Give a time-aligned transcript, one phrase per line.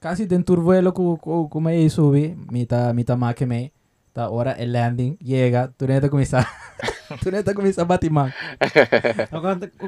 [0.00, 3.72] Kasi dentro del vuelo ku ku ku may subi, mita mita make me.
[4.14, 6.46] Ta ora el landing llega, tu neta comienza.
[7.22, 8.30] tu neta comienza batimang.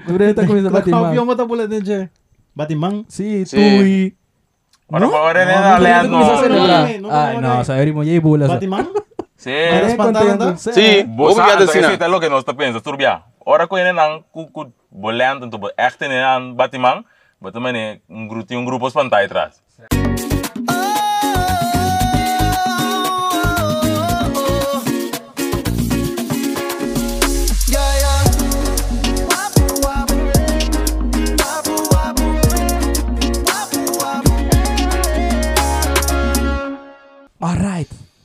[0.06, 1.14] Tu neta comienza batimang.
[1.14, 2.08] Avião mata bola dentro.
[2.56, 3.04] Batimang.
[3.06, 3.54] Sí, Sí.
[3.56, 4.16] tui.
[4.90, 5.12] Ora No?
[5.14, 6.10] ora No, na no, Tu neta leandro.
[6.10, 6.82] comienza a no, celebrar.
[6.82, 7.64] no, no, no, Ay, no, no, no.
[7.64, 8.48] sa eri mo ye bulas.
[8.50, 8.88] Batimang?
[9.38, 9.50] Sí.
[9.54, 10.56] Eres espantado?
[10.58, 11.04] Sí.
[11.06, 11.92] Bosa, Obrigado, então, Sina.
[11.94, 13.22] esse é lo que nós tá pensando, turbia.
[13.46, 17.04] Ora com ele não cu cu bolando, tu echt in een batimang,
[17.40, 19.62] but também um grupo um grupo espantai atrás.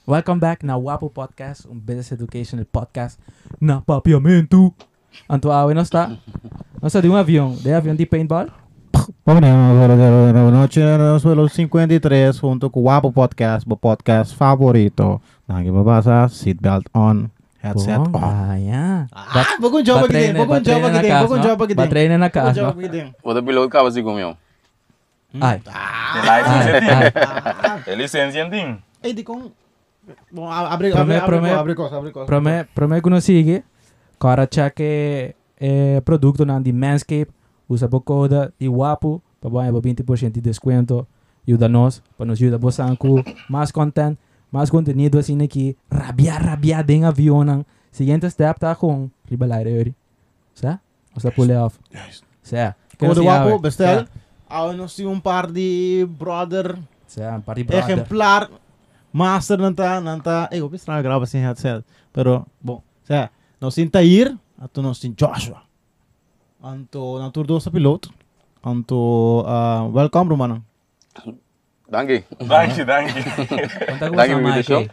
[0.08, 3.18] Welcome back na Wapo Podcast, um business educational podcast
[3.60, 4.72] na papiamento.
[5.28, 6.10] Anto awe no está.
[6.80, 7.56] No está de um avião.
[7.56, 8.46] De avião de paintball?
[9.26, 15.20] Vamos lá, noche no suelo 53 junto com o Wapo Podcast, o podcast favorito.
[15.48, 17.26] Nangi babasa, seatbelt on,
[17.64, 18.24] headset Bom, on.
[18.24, 19.08] ah, yeah.
[19.12, 21.74] Ah, vou com job aqui dentro, vou com job aqui dentro, vou com job aqui
[21.74, 21.76] dentro.
[21.84, 22.80] Batreina na Vou com casa, job no?
[22.80, 23.16] aqui dentro.
[23.24, 24.38] Outra piloto acaba assim com eu.
[25.42, 25.60] Ai.
[26.14, 27.12] Tem licença Ai, ai.
[27.12, 27.84] tem.
[27.84, 28.84] Tem licença tem.
[29.02, 29.50] Ei, di com...
[30.32, 32.26] Bom, abre, Prome- abre, abre, prome- abre coisa, abre coisa.
[32.28, 33.64] Prome, prome que.
[34.20, 37.28] Cara cheque eh, produto na de Manscape.
[37.68, 39.22] Usa por coda de Wapo.
[39.42, 41.08] Para ganhar 20% de desconto.
[41.48, 42.02] Ajuda nós.
[42.18, 42.60] Para nos ajudar a
[42.96, 44.18] com mais content.
[44.52, 45.76] Mais contenido assim aqui.
[45.92, 47.66] Rabia, rabia em avião.
[47.92, 49.94] Seguinte step tá com Ribalaire.
[50.54, 50.80] Certo?
[51.16, 51.78] Você pull off.
[52.44, 52.76] Certo?
[52.98, 54.06] Com o Wapo, bestel.
[54.50, 57.90] Ah, nós um par de brother Certo, party brother.
[57.90, 58.50] exemplar
[59.16, 63.30] master nanta nanta eh eu estranho grava sem headset pero bom sé
[63.62, 65.62] nós temos Tair ato nós temos Joshua
[66.62, 68.12] anto na tour dosa piloto
[68.62, 68.96] anto
[69.48, 70.64] uh, welcome romano
[71.88, 72.26] Danke.
[72.42, 73.14] Danke, danke.
[74.00, 74.64] Danke, você, Mr.
[74.64, 74.84] Show.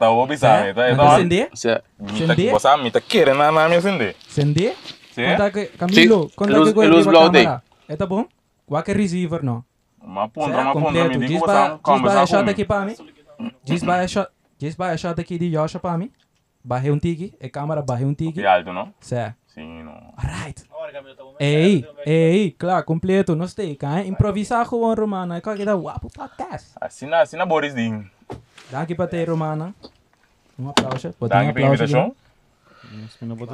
[0.00, 0.62] Eu vou pisar.
[0.62, 0.78] Certo?
[0.80, 1.82] Então, Conta então, sende?
[2.16, 2.50] Sende?
[2.50, 4.14] você mita querer na na minha sende.
[4.28, 4.72] Sende?
[5.16, 7.48] Conta que, Camilo, conta que com luz blow day.
[7.88, 8.26] É tá bom?
[8.64, 9.64] Qualquer receiver, não.
[10.00, 11.18] Uma ponta, uma ponta, me Completo.
[11.18, 12.50] diga Diz você para diz conversar para shot comigo.
[12.50, 12.94] aqui para mim.
[13.64, 14.06] Diz para
[14.76, 16.10] para shot aqui de Joshua para mim.
[16.64, 16.98] Barrei um
[17.40, 18.14] é câmera, barrei um.
[18.14, 18.92] Que alto, não?
[19.00, 19.36] Certo.
[19.46, 20.14] Sim, não.
[20.16, 20.64] Alright.
[21.40, 24.04] Ei, ei, claro, completo, não sei, kan?
[24.06, 25.36] Improvisar gewoon, Romana.
[25.36, 26.76] Ik kan je dat wapo podcast.
[26.80, 28.10] Assim na, assim na Boris Ding.
[28.70, 29.74] Dank je, Patê, Romana.
[30.58, 31.14] Um aplauso.
[31.18, 32.14] Botar um Danke pela aplauso aqui.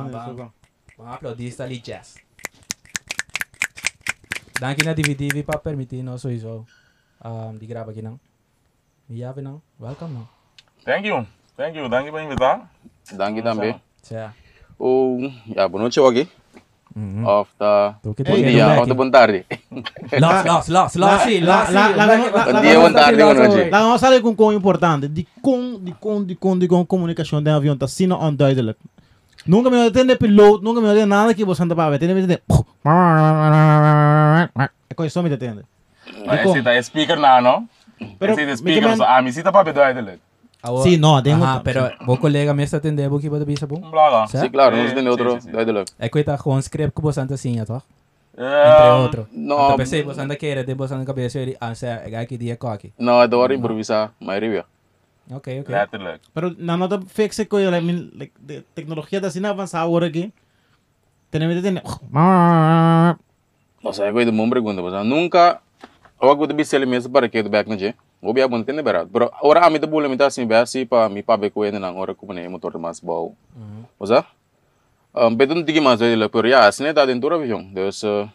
[0.01, 0.53] invitação.
[0.99, 2.15] Um aplaudista ali, Jazz.
[4.61, 6.67] Dank je na DVD para permitir nós sowieso
[7.25, 8.19] um, de gravar aqui não.
[9.43, 9.61] Não.
[9.81, 10.29] Welcome não.
[10.85, 11.27] Thank you.
[11.57, 11.89] Thank you.
[11.89, 12.71] Danke pela invitar.
[13.13, 13.75] Danke também.
[14.03, 14.35] Certo.
[14.79, 16.01] O, ja, boa noite
[17.59, 19.45] the Tô que bom tô dia, of the bom tarde.
[20.21, 21.95] Lost, lost, lost, La- lost, sim, la- lost, la- sim.
[21.97, 27.43] la- nós sabe com com importante de com de com de com de com comunicação
[27.43, 28.79] de avião tá sino onduidelijk.
[29.47, 32.43] Nunca me atende piloto, nunca me atende nada que você anda para atende me atende.
[34.89, 35.63] É coisa só me atende.
[36.27, 37.69] Mas esse tá speaker na, não?
[38.19, 40.21] Pero, é me speaker, que só a misita para pedir ele.
[40.63, 41.61] Awo- Sim, não, tem Aha, outra.
[41.63, 43.77] pero vou colega me está atendendo, vou que vou bom.
[43.87, 44.27] Um blaga.
[44.29, 45.51] Sim, claro, sim, outro sim, sim.
[45.53, 45.93] duidelijk.
[45.99, 47.83] É que tá com script que você anda assim, tá?
[48.37, 49.29] Entre Um, outro.
[49.31, 49.65] não.
[49.65, 52.93] Então pensei, você anda querer, de você anda cabeça, ele ansa, é aqui dia coque.
[52.99, 54.65] Não, é da hora improvisar, maioria.
[55.31, 55.75] Ok, ok.
[55.75, 56.21] Letterlijk.
[56.35, 60.33] Pero na nota fixe ko like, min- like, de, tecnologia da sina avançada agora aqui.
[61.31, 61.83] Tem me atende.
[63.83, 65.61] Nossa, é coisa de bom pergunta, mas nunca...
[66.25, 67.77] Eu acho que eu deve mesmo para que do back no.
[67.77, 69.11] Eu vou abrir entender barato.
[69.13, 71.51] Pero ora a mim tá boa, me tá assim, bem assim, para me para ver
[71.51, 72.79] com ele na hora como é motor.
[72.79, 73.03] Mas
[74.11, 74.25] ah,
[75.15, 77.63] um, betul tinggi mas ele, pero ya, assim tá dentro avião.
[77.73, 78.29] Dus, uh,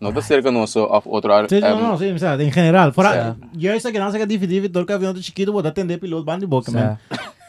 [0.00, 1.48] não tá cerca nosso of outro ar.
[1.48, 2.92] Sí, no, no, sí, o sea, en general.
[2.92, 5.98] Fuera, yo esa que no sé que difícil, todo el avión de chiquito, vos atender
[5.98, 6.98] piloto van de boca, man.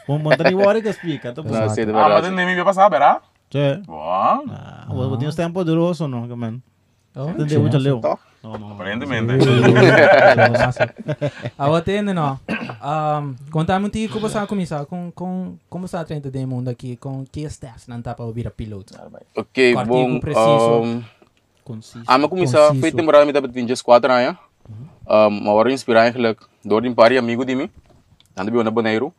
[0.06, 1.34] Vos montar ni hora que explica.
[1.36, 3.20] Não, de Ah, mas nem me vai passar, verá?
[3.50, 3.82] Sí.
[3.86, 6.62] Bom, Ah, vos vos tienes tempo duroso, no, que man.
[7.14, 8.00] Mucho leo.
[8.00, 8.18] Tá.
[8.42, 8.54] No.
[11.58, 12.38] Agora atende, não.
[12.48, 16.68] Um, Conta-me um tico como você começar com, com como está a trenta de mundo
[16.68, 18.94] aqui, com que steps não tá para ouvir a piloto.
[19.36, 20.20] Ok, bom.
[20.20, 20.82] preciso.
[20.82, 21.02] Um,
[21.68, 22.04] Conciso.
[22.06, 24.38] Ah, maar começar, foi temporada me tava 24 anos.
[25.08, 27.70] Um, waarin inspirar eigenlijk door die paar amigo di mi.
[28.34, 29.12] Dan de na Bonaire.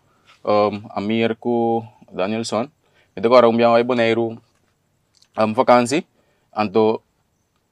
[0.44, 2.72] Um, Amir ko Danielson.
[3.18, 4.38] Ito ko araw biya ay Bonaire.
[5.38, 6.06] Um, vakansie.
[6.50, 7.02] Anto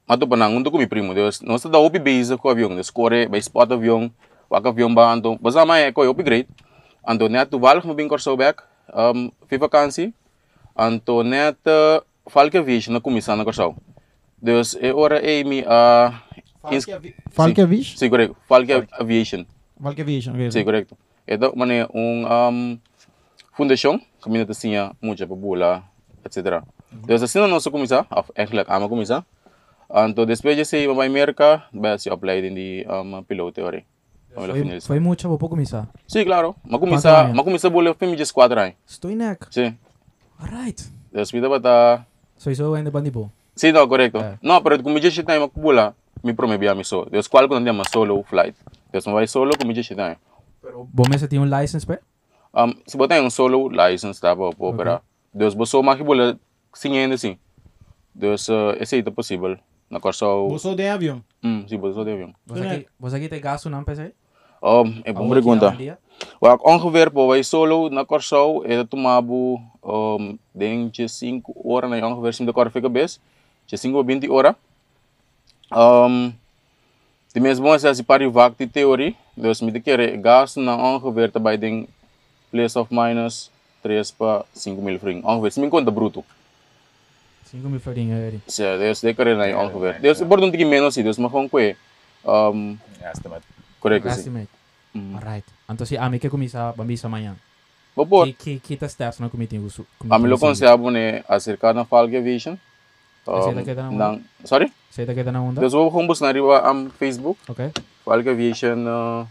[0.08, 1.42] Mato panang untuk ko mi primo Deus.
[1.44, 4.08] Nós tá opi base ko avião, Deus corre by spot avião.
[4.50, 5.36] Waka avião ba anto.
[5.44, 6.48] Basta mai ko opi great.
[7.04, 8.64] Anto net toevallig me bin corso back.
[8.96, 10.14] Um, fi vakansie.
[10.72, 12.00] Anto net uh,
[12.30, 13.76] falke vision na kumisa na corso.
[14.40, 16.24] Dus e ora e mi a
[16.72, 16.88] ins-
[17.36, 17.98] Falkevish?
[18.00, 18.36] Sí, correcto.
[18.48, 19.46] Falke Aviation.
[19.82, 20.52] Falkevish, ok.
[20.52, 20.96] Sí, correcto.
[21.28, 22.80] Ito man é um um
[23.52, 25.84] fundação que minha tinha muita babula,
[26.24, 26.64] etc.
[26.92, 29.26] Dus assim não nosso começar, eigenlijk ama começar.
[29.90, 33.86] Então depois de ser vai merca, vai se apply in die um piloto ori.
[34.36, 34.88] Vamos lá Foi, finalizar.
[34.88, 35.88] foi muito para começar.
[36.08, 36.56] Sí, claro.
[36.64, 37.36] Ma Quanto começar, anos?
[37.36, 38.76] ma começar bola fim de 4 anos.
[38.86, 39.48] Estou neck.
[39.50, 39.74] Sí.
[40.40, 40.84] Alright.
[41.12, 42.06] Dus vida bata
[42.38, 43.32] So isso ainda bandibo.
[43.56, 44.20] Sí, no, correcto.
[44.20, 44.38] Eh.
[44.42, 47.06] No, pero como yo time makubula, mi prome biya mi so.
[47.10, 48.56] Dios cual ko nandiyan solo flight.
[48.92, 50.18] Dios mo vai solo como yo time.
[50.62, 51.98] Pero bom esse tinha um license pe?
[52.54, 55.02] Um, se botar um solo license tá para operar.
[55.34, 56.38] Deus botou makibula
[56.74, 57.38] sinhendo sim.
[58.14, 59.58] Deus uh, esse é possível.
[59.90, 60.48] Na corso.
[60.50, 61.24] Você de avião?
[61.44, 62.34] Hum, sim, botou de avião.
[62.46, 63.86] Você aqui, você tem gasto não?
[64.62, 65.78] Um, é bom pergunta.
[66.42, 72.08] Wa ongeveer po wij solo na corso é tomabo um denk je 5 horas na
[72.08, 73.20] ongeveer sim de cor fica bes.
[73.68, 74.56] Je 5 ou 20 horas.
[75.72, 76.34] Um
[77.34, 81.40] de mesmo as as pari vakti teorie, dus met de kere gas na ongeveer te
[81.40, 81.88] bij ding
[82.50, 83.52] place of minus
[83.84, 85.24] 3 pa 5 mil fring.
[85.24, 86.24] Ongeveer sim conta bruto.
[87.52, 88.40] 5 mil farinha aí.
[88.48, 90.00] So, dus de kere na ongeveer.
[90.02, 91.76] Dus por um tige menos sim, dus maar gewoon kwe.
[92.26, 92.78] Um
[93.12, 93.44] Estimate.
[93.80, 94.16] correto sim.
[94.18, 94.50] Estimate.
[95.16, 95.46] Alright.
[95.70, 97.36] Então se a mim que começar bambisa amanhã.
[97.96, 99.86] Bobo, Que que que tá steps na committee uso.
[100.10, 102.56] a mim lo consideravo ne acerca na Falke Vision.
[103.28, 103.98] Esse Um, daqui tá na onda?
[104.12, 104.72] nang, sorry?
[104.90, 105.60] Você tá queda na onda?
[105.62, 107.72] Dus we gaan bus naar riba am Facebook, Ok.
[108.06, 109.26] Falke Aviation uh,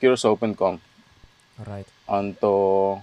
[0.00, 0.78] Curacao.com.
[1.58, 1.88] Alright.
[2.08, 2.98] Anto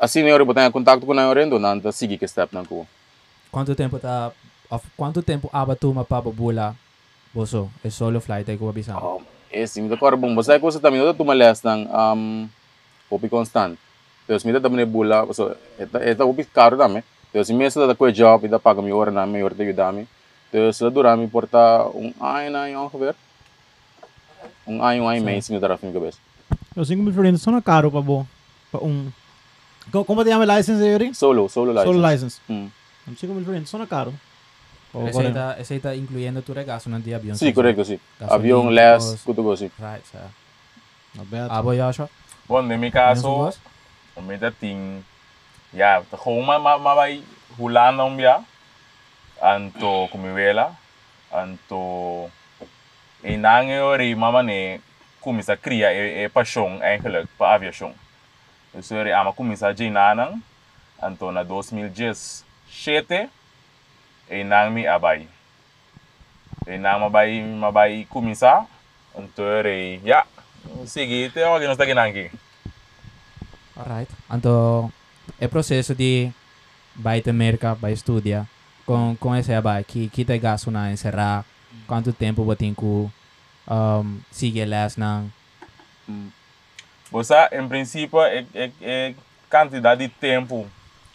[0.00, 2.86] assim eu botar contato com a Orendo, nanta sige que step na ko.
[3.52, 4.32] Quanto tempo tá
[4.70, 6.74] of, quanto tempo aba tu mapaba bula?
[7.34, 8.96] Boso, é solo flight aí que eu avisar.
[9.04, 12.48] Um, esse me da cor bom, basta ko sa tamin do tumalas ng um
[13.10, 13.76] Popi constant.
[14.26, 17.02] Dus me da tamne bula, so eta eta upi caro dame.
[17.34, 20.06] Dus me sa da ko job, ida paga mi hora na mi hora de dame.
[20.52, 23.14] Dus la dura mi porta um ay na yung ongeveer.
[24.66, 26.18] Um ay yung ay mês me da rafim gabes.
[26.76, 28.24] Eu 5 mil florins são caro para bom.
[28.70, 29.10] Para um.
[29.92, 31.14] Co- Como te chama license aí?
[31.14, 31.92] Solo, solo license.
[31.92, 32.40] Solo license.
[32.48, 32.68] Mm.
[33.16, 34.12] 5 mil florins são caro.
[34.92, 37.36] Oh, Esse aí tá, esse aí tá incluindo tu regaço no dia avião.
[37.36, 38.00] Sí, correcto, sí.
[38.18, 39.22] Gasolina, Avión, less, cosas.
[39.22, 39.70] kutugo, sí.
[39.78, 40.18] Right, so.
[41.14, 41.50] Not bad.
[41.50, 42.08] Abo Joshua.
[42.48, 43.58] Bom, in Menos mijn caso, boss?
[44.14, 45.02] om met dat ding,
[45.70, 47.22] ja, te gewoon maar, maar, maar bij
[47.56, 48.42] hulana om ja,
[49.40, 50.74] anto kumiwela,
[51.30, 52.28] anto,
[53.22, 54.80] in nange ori mama ne,
[55.20, 57.94] kumisa kria e, e passion eigenlijk, pa aviation.
[58.74, 60.42] Dus ori ama kumisa jinanang,
[61.02, 63.28] anto na 2017,
[64.30, 65.26] e nang mi abay.
[66.66, 68.66] E nang mabay, mabay kumisa,
[69.16, 70.24] anto ori, ja,
[70.86, 72.30] sige, te wag nos taginangki.
[73.76, 74.10] Alright.
[74.30, 74.92] Então,
[75.40, 76.30] é processo de
[76.94, 78.46] vai te merca, vai estudar
[78.86, 81.44] com com esse abai que que te gasto na encerrar,
[81.86, 82.74] quanto tempo que
[83.70, 85.24] um, seguir les na
[87.10, 89.14] Bosa, em princípio, é, é, é
[89.50, 90.66] quantidade de tempo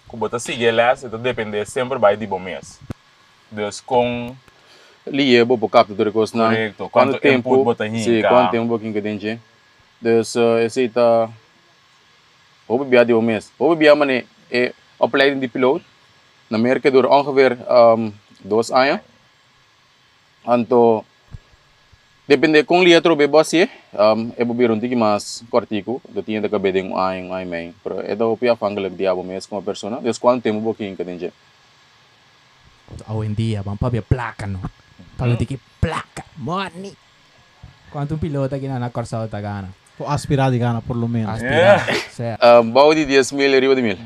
[0.10, 2.80] que você sigue lá, isso depende sempre vai de bom mês.
[3.52, 4.36] Dus com
[5.08, 6.50] Liye, bo po kapto dure kos na.
[6.50, 6.90] Correcto.
[6.90, 8.04] Quanto Quanto tempo, bota hinka.
[8.04, 9.40] Sí, quanto tempo que denje.
[10.02, 11.30] Dus uh, esse ita
[12.68, 13.52] Obe biya di o mês.
[13.60, 15.86] Obe biya man é é opleiding de piloot.
[16.50, 18.12] Na merke door ongeveer um,
[18.44, 19.02] dos anos.
[20.46, 21.06] Anto
[22.28, 23.70] depende kung liya tro be boss ye.
[23.94, 26.02] Um, e bobiron tiki mas cortico.
[26.10, 27.74] Do tinha da kabeding um ano, um ano e meio.
[27.82, 29.98] Pero é da opia fangalag di abo mês como persona.
[30.02, 31.32] Dus quanto tempo bo que denje.
[33.08, 34.60] hoje em dia, vamos para ver placa no.
[35.18, 36.94] Para ver que placa, money.
[37.92, 39.70] Quanto um piloto aqui na Corsao tá gana?
[40.06, 41.36] Aspirar de gana, por lo menos.
[41.36, 41.94] Aspirado.
[42.12, 42.44] Certo.
[42.44, 43.98] Um, bau di 10 mil, arriba de mil.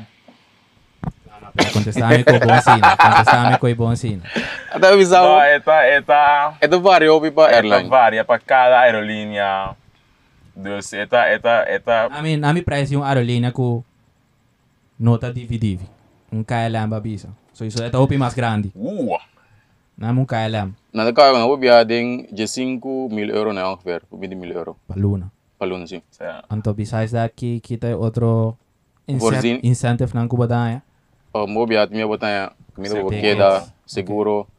[1.72, 2.96] Contestame com bom sino.
[2.96, 4.22] Contestame com bom sino.
[4.70, 5.22] Até avisar.
[5.22, 7.88] no, esta, esta, É do vario pa esta airline.
[7.88, 9.76] varia para cada aerolínea.
[10.56, 13.82] Dus esta, esta, esta, A mim, a mim parece uma aerolínea com
[14.98, 15.84] nota dividida.
[16.32, 17.28] Um KLM babisa.
[17.52, 18.72] So isso é o mais grande.
[18.74, 19.18] uh,
[19.98, 20.72] Não é um KLM.
[20.92, 24.76] Na de kaya na ubia ding je 5 mil euro na ongeveer, 20 mil euro.
[24.88, 25.30] Paluna.
[25.58, 25.98] Palun sim.
[25.98, 28.56] o sea, Então, besides that, que kita outro
[29.06, 30.82] incentive ng kubadaya.
[31.30, 33.22] Um, ubia at miya botanya, kamita bo Tickets.
[33.22, 33.50] queda,
[33.86, 34.50] seguro.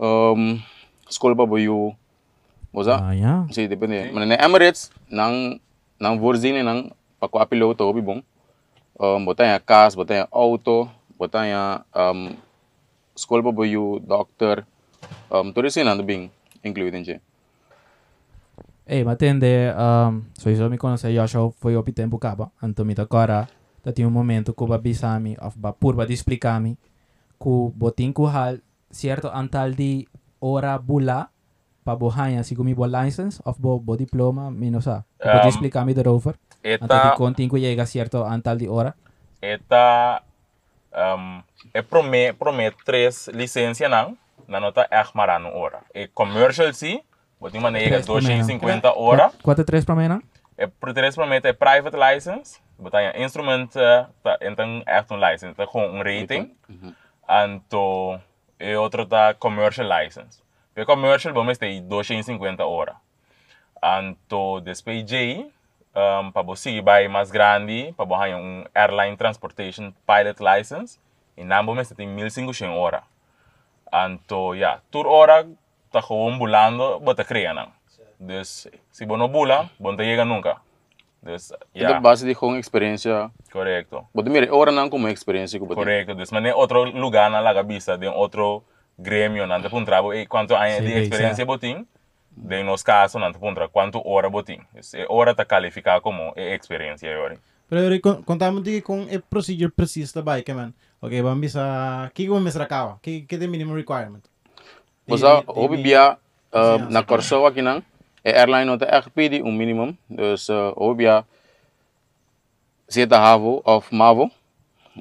[0.00, 0.62] Um,
[1.08, 1.92] school pa boyu.
[2.72, 2.96] Moza?
[2.96, 3.44] Ah, yeah.
[3.50, 4.08] Si depende.
[4.14, 5.60] Mana na Emirates nang
[6.00, 8.24] nang Vorzine nang pakwa piloto obi bong.
[8.96, 10.88] Um, botanya cas, botanya auto,
[11.18, 12.32] botanya um
[13.12, 14.64] school pa boyu, doctor.
[15.28, 16.32] Um, tulisin na bing
[16.64, 17.16] included je.
[18.90, 22.50] Ei, matende, um, so isso me conhece Joshua foi o tempo caba.
[22.60, 23.48] Então, me agora,
[23.82, 26.76] tá tinha um momento que o babisami, of ba purba de explicar-me,
[27.38, 28.60] que botin que hal
[28.90, 30.08] certo antal de
[30.40, 31.30] ora bula
[31.84, 35.04] para bohanha si kumi bo license of bo, bo diploma menos a.
[35.20, 36.36] Um, Pode explicar me erover?
[36.62, 38.94] Antes Eta, de contigo llega cierto antal de hora.
[39.40, 40.22] eta
[40.92, 45.80] um, e prome, promet três licença não, na nota maar aan hora.
[45.94, 47.00] E commercial sim,
[47.40, 48.44] botin man nega Três primeiro.
[48.44, 49.32] 250 hora.
[49.42, 50.20] Quanto três para mim?
[50.58, 55.18] E por três promet é private license, botin een instrument, uh, ta, então echt een
[55.18, 56.56] license, tá com um rating.
[57.28, 58.18] Anto,
[58.58, 60.42] e outro tá commercial license.
[60.74, 62.96] Pe commercial, vamos ter 250 hora.
[63.82, 65.50] Anto, depois J,
[65.94, 70.98] um, para você vai mais grande, para você um airline transportation pilot license,
[71.36, 73.02] e não vamos ter 1500 hora.
[73.92, 75.46] Anto, ja, tur hora,
[75.90, 77.72] tá gewoon bulando, bota cria não.
[78.18, 80.69] Dus, se você não bula, você não chega nunca.
[81.22, 83.30] Dus, Ito ja, base de kung experiência.
[83.52, 84.08] correcto.
[84.14, 85.74] Bote mire, ora nang como bote.
[85.74, 86.14] Correcto.
[86.14, 88.64] Dus man otro lugar na la cabeza de otro
[88.96, 91.86] gremio nante puntrabo e quanto anos Sí, de experiencia botín.
[92.30, 94.64] De nos casos nante puntra quanto hora botín.
[94.72, 97.36] Dus, e hora ta califica como e experiencia yori.
[97.68, 100.72] Pero con- contame di con e procedure preciso da bike, man.
[101.00, 102.98] Ok, vamos bisa, que vamos mesra kawa?
[103.02, 104.24] Que que the minimum requirement?
[105.06, 106.18] Bosa, Di- di- obi di- bia
[106.88, 107.82] na corso aqui nang.
[108.22, 109.96] E airline nota echt pedi um minimum.
[110.06, 111.24] Dus uh, obi bia
[112.86, 114.30] zeta havo of mavo.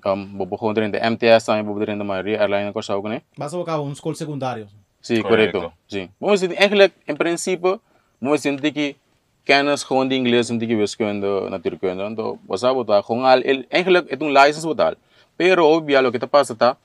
[0.05, 3.07] Um, bobo gewoon erin de MTS dan bobo erin de Maria airline na corso ook
[3.07, 3.21] ne.
[3.35, 4.67] Basta o kawa, um school secundário.
[5.01, 5.59] Sim, Correcto.
[5.59, 5.73] correto.
[5.87, 6.09] Sim.
[6.19, 7.79] Vamos dizer, eigenlijk in principe,
[8.19, 8.95] vamos dizer que
[9.43, 12.03] kennis gewoon de Engels en die wiskunde, natuurkunde.
[12.03, 14.93] Então, was dat wat gewoon al, el- eigenlijk het een license wat al.
[15.35, 16.77] Pero obvio lo que te pasa tá,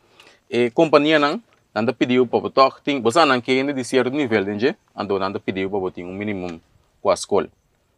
[0.49, 1.43] e companhia nang,
[1.75, 5.69] nanda pediu para toch, ting, was nang kende de certo nível, denge, ando nanda pediu
[5.69, 6.61] para botar um minimum
[7.03, 7.49] com a escola.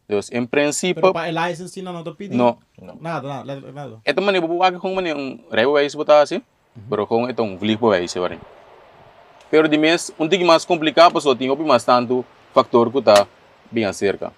[0.09, 2.37] Dus in principe, Pero pa e license na não te pedi?
[2.37, 2.59] no,
[3.01, 3.99] Nada, nada, nada.
[4.07, 6.41] ito man ibu wag kung man yung rijbewijs bota assim,
[6.89, 8.39] pero kung itong vliegbewijs warin.
[9.51, 13.03] Pero di mes, um tig mais complicado pa so ting opi mas tanto factor ko
[13.03, 13.27] ta
[13.71, 14.31] bem cerca.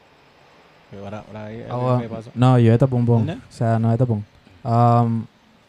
[0.89, 2.31] Ahora, ahora, ahí, ahí pasa.
[2.35, 3.21] no, yo está bom bom.
[3.21, 3.37] Né?
[3.37, 4.23] O no está bom.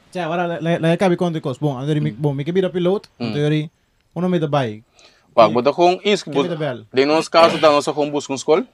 [0.10, 1.60] Um, Cioè, guarda, la, la cabi conto cos.
[1.60, 3.26] Bom, andare mi, bom, mi che bira pilot, Mm.
[3.26, 3.70] andare
[4.14, 4.84] uno mi da bai.
[5.34, 6.86] Pag bota kung is Que me da bel.
[6.92, 8.66] de nos ta nossa kung busca um.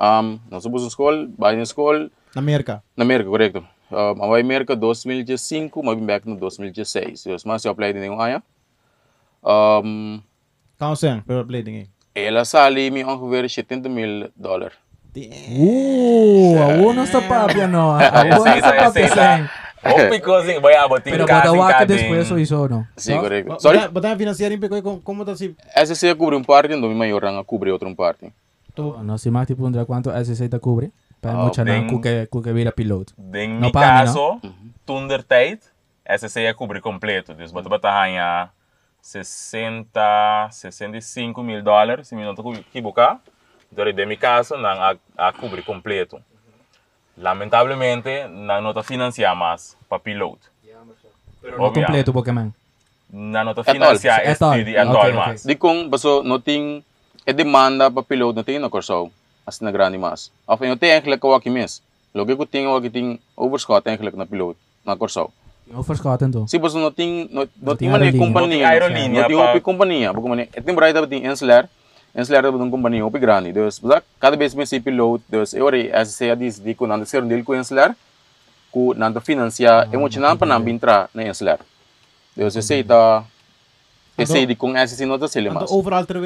[0.00, 3.64] Um, nossa busca um escola, vai na escola Na América, correto.
[3.90, 7.24] Um, a América 2005, mas bem back no 2016.
[7.24, 8.42] Dus mas eu apply din yung aya.
[9.42, 10.22] Um,
[10.78, 11.88] Kan sen, pero blading eh.
[12.14, 14.72] ela sali mi ongeveer 70 mil dollar.
[15.16, 17.98] uh, aún no está papia, no.
[17.98, 19.50] Aún no está papia,
[19.84, 22.86] O picozinho, vai a botín Pero cada después eso hizo, no?
[22.96, 23.20] Sim, No?
[23.20, 23.60] correto.
[23.60, 23.78] Sorry?
[23.78, 23.92] Sorry?
[23.92, 27.44] Bota financiar como como tá se Essa se cubre um parte, então mi maior ranga
[27.44, 28.32] cubre outro parte.
[28.74, 30.90] tu No, si más tipo cuánto SC te cubre.
[31.20, 33.12] Para mucha nan que que vira piloto.
[33.16, 34.40] No mi caso,
[34.84, 35.60] tunder tijd,
[36.04, 37.34] essa seria cobrir completo.
[37.34, 38.50] Dus bota bata ganha
[39.02, 43.20] 60, 65 mil dólares, se me não estou equivocar.
[43.72, 46.20] Então, de mi caso, não a, a cobrir completo.
[47.18, 50.46] Lamentavelmente, não nota financiar mais para piloto.
[51.42, 51.82] No Obvio.
[51.84, 52.50] completo Pokémon.
[53.10, 53.74] Não nota At all.
[53.74, 54.58] financiar At all.
[54.58, 55.12] este at Okay, all okay.
[55.12, 55.42] mais.
[55.44, 56.82] Di kung baso noting
[57.26, 59.10] e demanda pa piloto na tingin na korsaw
[59.46, 60.30] as na grande mas.
[60.46, 61.80] Of yung te eigenlijk kawaki mis.
[62.14, 65.28] Logi ko ting wagi ting overscott eigenlijk na piloto na korsaw.
[65.68, 66.46] Não verschaten então.
[66.48, 68.20] Si baso noting not noting Noting man aerolínea.
[68.24, 68.48] companhia.
[68.48, 70.08] Noting aerolínea Noting pa- opi companhia.
[70.12, 71.68] Buko man etim bright up ting Ensler.
[72.14, 73.52] Da budong companhia opi grande.
[73.52, 75.22] Dus basak cada vez me si piloto.
[75.28, 77.94] Dus e ori as se adis di ko nanda ser dil ko Ensler.
[78.70, 81.58] Ku nanda financia emocional pa nang bintra na Ensler.
[82.34, 83.24] Dus esse ita
[84.16, 85.70] esse di kung esse nota sila Ando mas.
[85.70, 86.18] overal ter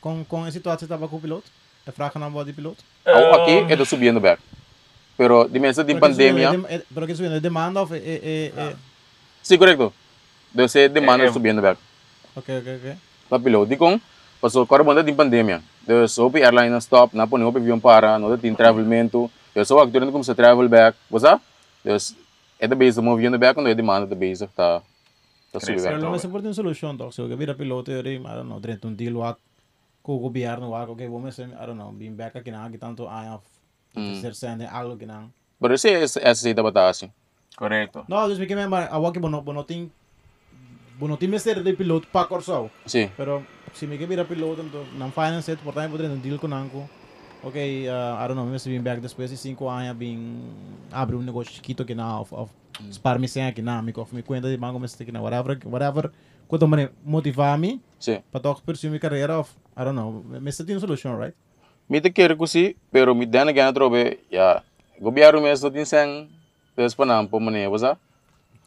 [0.00, 1.50] com com a situação tava com o piloto.
[1.86, 2.82] É fraca na body piloto.
[3.06, 4.42] Aqui, ito subindo back.
[5.16, 6.50] Pero di mesa din pandemia,
[6.92, 8.74] Pero que subindo demanda of eh eh eh
[9.42, 9.92] sí, correcto.
[10.52, 11.32] Deu ser demanda Eh, eh.
[11.32, 11.78] subindo back.
[12.34, 12.94] Okay, okay, okay.
[13.30, 14.00] Pa piloto, di kong,
[14.40, 15.62] pasó carbon din pandemia.
[15.86, 19.30] Deu so pi airline na stop, na po ni opi avião para, no tin travelmento.
[19.54, 21.40] Deu so actor como sa travel back, wasa?
[21.84, 21.96] Deu
[22.60, 24.82] ito base mo avião back, no demanda da base ta
[25.52, 26.02] ta subi Pero back.
[26.02, 27.12] lo mais importante é solução, doc.
[27.12, 29.38] Se eu vira piloto, eu I don't know, dentro um deal wak
[30.02, 33.08] com o governo wak, okay, vamos I don't know, being back aqui na aqui tanto
[33.08, 33.38] ay
[34.20, 35.30] ser sende algo que não.
[35.60, 37.10] Pero esse esse esse ta batasi.
[37.56, 38.04] Correto.
[38.08, 39.90] No, dus me que me awak que bono bono ting
[40.98, 42.70] bono ting mestre de piloto pa corso.
[42.86, 43.10] Sí.
[43.16, 43.42] Pero
[43.74, 46.88] si me que vira piloto, então não finance it, portanto poder um deal com nanco.
[47.42, 50.18] Ok, uh, I don't know, mas being back depois de 5 anos, bem
[50.90, 52.50] abre um negócio chiquito que não, of, of
[52.90, 55.58] spar me sem aqui não, me cof me conta de banco, mas que não, whatever,
[55.66, 56.10] whatever,
[56.48, 58.20] quanto me motivar me, Sí.
[58.32, 61.36] para toch pursue minha carreira of, I don't know, mas tem uma solução, right?
[61.88, 64.64] Mi te quero kusi, pero mi dana gana trobe, ya,
[64.98, 66.28] gobyerno mes no tin sang,
[66.76, 67.96] des panam po mane, wasa?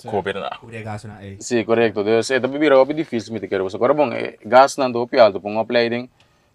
[0.07, 0.57] Copia na.
[0.63, 1.35] Ure gasto na eh.
[1.39, 2.03] Sim, correcto.
[2.03, 3.67] Deus, é também vira difícil me te quero.
[3.67, 6.09] Agora bom, é gas não do piado para um opleiding.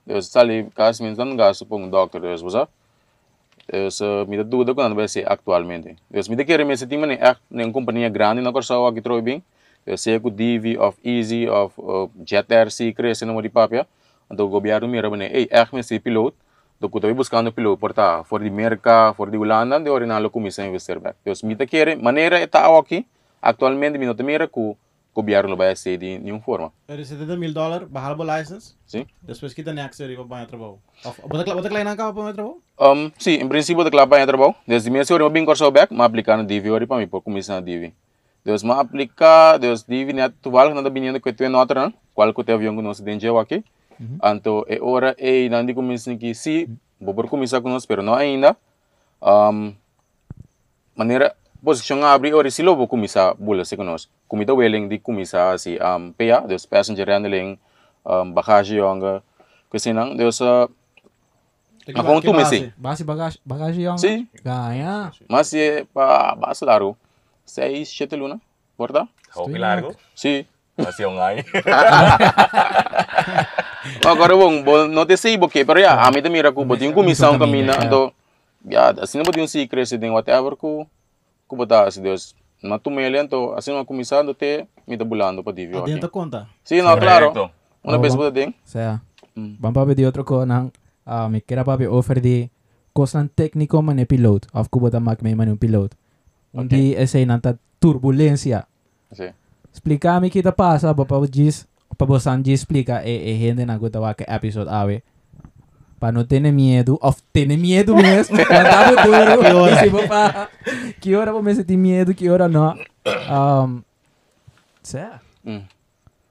[0.07, 0.99] Deus, sali gas
[1.37, 2.67] gasto para um doctor, Deus, você.
[3.71, 5.97] Deus, me dá dúvida quando vai ser atualmente.
[6.11, 9.21] Deus, me te quero me sentir mane é nem companhia grande na corsa aqui troi
[9.21, 9.43] bem.
[9.85, 13.87] Deus, sei que o DV of Easy of uh, Jet Air se cresce no papia.
[14.31, 16.37] Então o governo mira mane, ei, é me ser piloto.
[16.79, 20.65] Então eu estou buscando piloto porta for de merca, for de Holanda, de original comissão
[20.67, 21.17] investir back.
[21.23, 23.07] Deus, me te quero maneira está aqui.
[23.45, 24.75] Actualmente me não te mira que o
[25.15, 26.73] governo vai ser de nenhuma forma.
[26.89, 28.75] Er is 70 mil dólares, bajar o license.
[28.87, 29.07] Sim.
[29.21, 30.79] Depois kita next year iba banyak trabaho.
[31.05, 32.63] Of, bota bota klein ka pa may trabaho?
[32.81, 34.55] Um, em princípio, de claro, para trabalho.
[34.67, 37.07] Desde minha senhora, eu vim cortar o back, mas aplicar no DV, ori para mim,
[37.07, 37.93] por comissão DV.
[38.43, 41.93] Deus, mas aplicar, Deus, DV, né, tu vale, nada binhando que tu é nota, né?
[42.15, 43.63] Qual que o teu avião que nós tem aqui.
[44.25, 48.03] Então, é hora, é, não digo comissão que sim, vou por comissão com nós, pero
[48.03, 48.57] não ainda.
[49.23, 49.75] Um,
[50.97, 54.13] maneira, posição abre, ori, se lobo comissão, bula, se conosco.
[54.29, 57.59] Comida welling di comissão, assim, um, peia, Deus, passenger handling,
[58.05, 59.23] um, bagagem, yung,
[59.73, 60.69] kasi nang, Deus, uh,
[61.93, 62.73] Ako tu mesi.
[62.81, 64.01] Base bagagem, bagagem yang.
[64.01, 64.25] Sim.
[64.41, 65.13] Ganha.
[65.29, 66.97] Mas é para base largo.
[67.45, 68.41] Seis, sete luna.
[68.73, 69.05] Porta?
[69.37, 69.93] Hopi largo.
[70.17, 70.49] Sim.
[70.81, 71.45] Masih yung ngay.
[74.03, 76.91] Agora bom, bom, não te sei porque, pero ya, a mim também era que botin
[76.91, 78.11] comissão camina, então,
[78.65, 80.89] ya, assim não botin se cresce tem whatever ku,
[81.49, 85.05] ku botar, se Deus, na tu mele, então, assim uma comissão do te, me tá
[85.05, 85.91] bulando para divio aqui.
[85.93, 86.49] Adianta conta.
[86.65, 87.33] Sim, não, claro.
[87.33, 87.55] Correcto.
[87.85, 88.23] Uma Oh, vez bom.
[88.25, 88.55] botar tem.
[88.65, 89.01] Saya.
[89.37, 89.57] Mm.
[89.61, 90.71] Bang papi di otro ko nang
[91.05, 92.49] ah mi kira papi offer di
[92.95, 94.49] kosan técnico man e piloto.
[94.55, 95.97] Of ko bota mak may man un piloto.
[96.55, 98.65] Undi essay nanta turbulência.
[99.13, 99.35] Sim.
[99.69, 101.67] Explica mi kita pasa ba pa gis
[101.99, 105.03] pa bosan gis explica e e gente na gota wa que episode awe.
[106.05, 108.37] Pa no tener miedo, of tener miedo mesmo.
[108.37, 109.41] Cantava duro.
[109.41, 109.87] Que hora?
[109.87, 110.51] Esse pa
[111.01, 112.77] que hora vou me sentir medo, que hora não.
[113.09, 113.83] Um,
[114.83, 115.23] Sea.
[115.43, 115.65] Mm.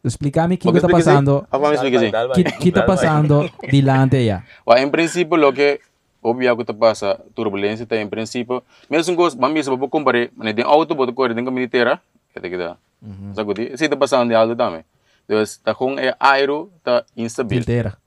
[0.03, 1.09] Explica mi que Porque está explique, sim.
[1.09, 1.47] pasando.
[1.49, 2.43] Ah, vamos explicar, sim.
[2.43, 4.43] Que que está pasando dilante ya.
[4.63, 5.79] Well, em princípio, lo que
[6.21, 10.53] obvio que te passa turbulência tá em princípio, mesmo que mami se vou comparar, mas
[10.53, 11.99] tem auto boto correr tem militeira,
[12.31, 12.77] que te queda.
[13.33, 14.85] Sabe Se tá passando de alto também.
[15.25, 17.61] Então, tá com é aero tá instabil.
[17.61, 18.02] Inteira.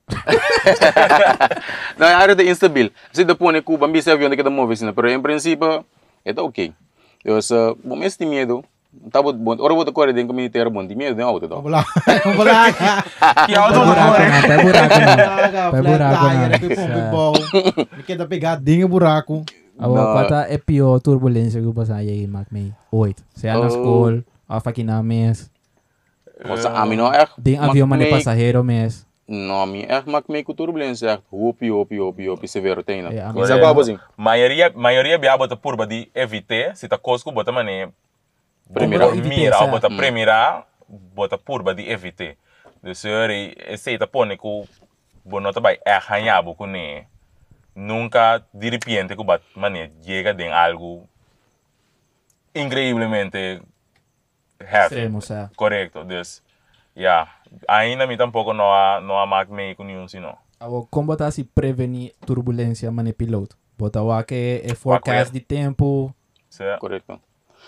[1.97, 2.91] Não, aero tá instabil.
[3.11, 4.91] Se tá põe que o bambi se avião que tá move, né?
[4.93, 5.85] Pero em princípio,
[6.23, 6.73] é tá ok.
[7.25, 8.63] Então, bom, mas tem medo.
[9.11, 11.55] Tá bom, bom, ora boto correr tem militeira, bom, tem medo tem auto tá.
[11.55, 11.85] Wala.
[12.37, 13.03] Wala ka.
[13.45, 13.79] Que auto
[14.47, 14.95] Pé na buraco
[15.71, 16.59] pé buraco Flat buraco tire, na.
[16.59, 18.03] pipong pipong.
[18.07, 19.43] Kita pegadinho o buraco.
[19.77, 19.93] Não.
[19.93, 22.47] pata é pior turbulência que eu passei aí, Mac.
[22.91, 23.23] Oito.
[23.35, 25.51] Se é na escola, a aqui na mes.
[26.43, 27.27] Nossa, a mim não é.
[27.43, 29.06] Tem avião man é passageiro mes.
[29.29, 33.13] É mas meio que turbulência, é hopi, hopi, hopi, hopi, severo tem, né?
[33.13, 33.99] É, a Mas agora, assim.
[34.15, 37.89] Maioria, maioria bia bota purba de evite, se tá cosco bota mané.
[38.73, 39.13] Primeira.
[39.13, 39.97] Mira, bota Hum.
[39.97, 42.37] primeira, bota purba de evite.
[42.81, 44.63] De senhor, esse tá pone que
[45.25, 47.05] bo nota vai é arranhado com ne.
[47.75, 51.05] Nunca de repente que bat mané chega de algo
[52.55, 53.61] increíblemente
[54.59, 54.85] heavy.
[54.85, 55.51] Extremo, sea.
[55.55, 56.41] Correcto, dus
[56.95, 57.27] ja,
[57.67, 60.37] ainda mi tampoco no ha no ha maak mee con nenhum sino.
[60.59, 63.55] Abo como botar se prevenir turbulência man é piloto.
[63.77, 66.13] Bota wa que é forecast de tempo.
[66.49, 67.19] So, Correcto.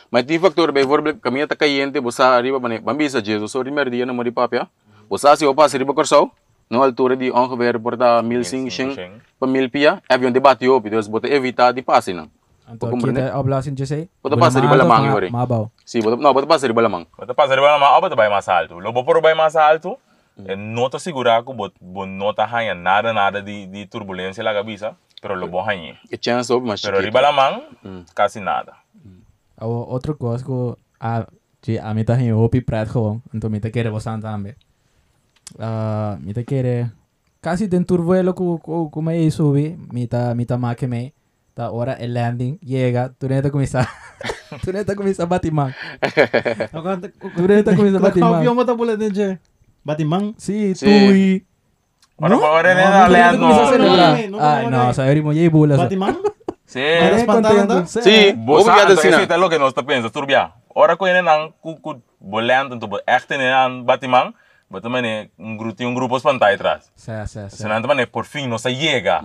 [0.09, 3.59] Mas tem fator, bem, por exemplo, caminho tá caiente, você arriba, mas bambisa, Jesus, o
[3.59, 4.67] primeiro dia, não morri papia.
[5.09, 6.31] Você se opa, arriba corsau,
[6.69, 8.95] na altura de ongeveer, porta 1500
[9.39, 12.29] para 1000 pia, avião de bate op, dus bota evitar de passe, não.
[12.71, 13.25] Então compreender?
[13.25, 14.09] kita oblasin jese.
[14.21, 15.29] Bota passa riba lamang, yori.
[15.31, 15.71] Mabaw.
[15.85, 17.05] Sim, bota, não, bota passe arriba lamang.
[17.17, 18.79] Bota passa riba naman, o bota bay mais alto.
[18.79, 19.97] Lobo por bay mais alto,
[20.37, 24.95] e nota segura ko bot bon nota hanya nada nada de de turbulência lá cabeça,
[25.21, 25.97] pero lobo hanya.
[26.07, 27.09] Que chance op, mas Pero chiquito.
[27.09, 27.63] riba lamang,
[28.13, 28.73] casi nada.
[29.57, 31.25] Abo outro coisa que a
[31.61, 33.21] de a mim tá em opi prat gewoon.
[33.33, 34.55] Então me tá querer bosan também.
[35.59, 36.91] Ah, me tá querer
[37.41, 41.13] casi dentro do vuelo que como aí subi, me tá me tá make me.
[41.59, 43.83] Tá hora el landing llega, tu neta começa.
[44.63, 45.75] tu neta começa a batimang.
[47.35, 48.55] Tu neta começa a Avião batimang.
[48.55, 49.39] mo ta pula din siya.
[49.83, 50.31] Batimang.
[50.39, 50.85] Si, Sí.
[50.87, 51.43] tui.
[52.15, 52.39] Ora No?
[52.47, 54.11] ora No, na no, land no, Começa a no, celebrar.
[54.15, 54.93] no, no, no, Ai, no, não, no.
[54.95, 55.75] sa eri mo yay bulas.
[55.75, 56.15] Batimang?
[56.63, 56.79] Sí.
[56.79, 57.83] Eres Espantando?
[57.83, 58.03] contento.
[58.07, 59.17] Sim, Bosa, obrigado, então, Sina.
[59.23, 60.51] esse é lo que nós tá pensando, turbia.
[60.71, 64.31] Ora ko ene nang kuku bolento to echt ene nang batimang,
[64.71, 66.87] bota mane um grupo um grupo espantai atrás.
[66.95, 67.55] Sa, sa, sa.
[67.67, 69.19] Senão também por fim não se chega.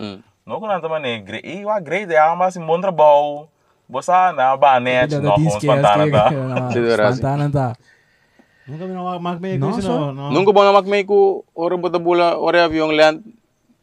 [0.47, 0.51] Hum.
[0.53, 3.49] Não quando também gre, e wa grade é mas em bom trabalho.
[3.89, 6.29] Bosa na ba net Pila no da com disque, espantana tá.
[6.69, 7.15] Sí, de verdad, sí.
[7.21, 7.77] Espantana tá.
[8.67, 9.83] Nunca mi namak me No, ko sir.
[9.83, 10.13] sino.
[10.13, 10.31] No.
[10.33, 13.21] Nunca bom na makmay ko, ora bota bula, ora avião land,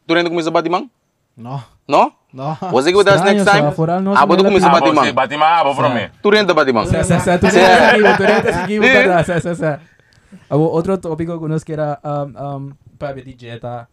[0.06, 0.90] tu rin kumisa batimang?
[1.36, 1.62] No.
[1.86, 2.12] No?
[2.32, 2.56] No.
[2.72, 3.62] Was ik with us Estranho, next time?
[3.70, 4.74] só, vooral nós Abo do nela começo pila.
[4.74, 5.06] a Abo, batimang.
[5.06, 6.10] si Batima, abo pro me.
[6.22, 6.86] Tu renta batimang.
[6.86, 7.58] Sa, sa, sa, tu Sí.
[7.62, 8.92] seguimos, tu seguimos, Sí.
[8.92, 9.22] ¿verdad?
[9.24, 9.78] Sa, sa, sa.
[10.50, 12.62] Abo, otro tópico que nos queda, um, um,
[12.98, 13.88] para ver dieta,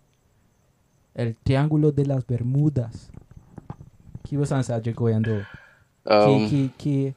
[1.19, 3.09] el triángulo de las Bermudas.
[4.23, 5.45] Que você ansa de coendo?
[6.05, 7.15] Que, Um, que, que,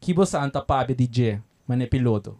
[0.00, 2.36] que você anta para ver DJ, mane piloto?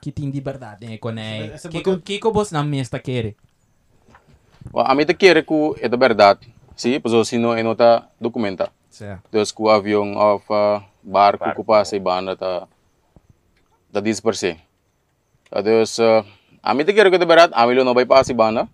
[0.00, 1.50] Que tem de verdade, né, com ele?
[1.58, 3.34] Que, botão- que, que você na mesta quer?
[4.72, 6.52] Well, a mim quer que é da verdade.
[6.74, 8.70] Sim, pois se não é nota documenta.
[8.90, 9.28] Certo.
[9.54, 11.60] Com o avião of uh, barco Barco.
[11.62, 12.66] que passa e banda tá
[13.92, 14.58] tá disperse.
[15.62, 16.24] Dus uh,
[16.62, 18.68] a mim quer que é da verdade, a mim não vai passar e banda.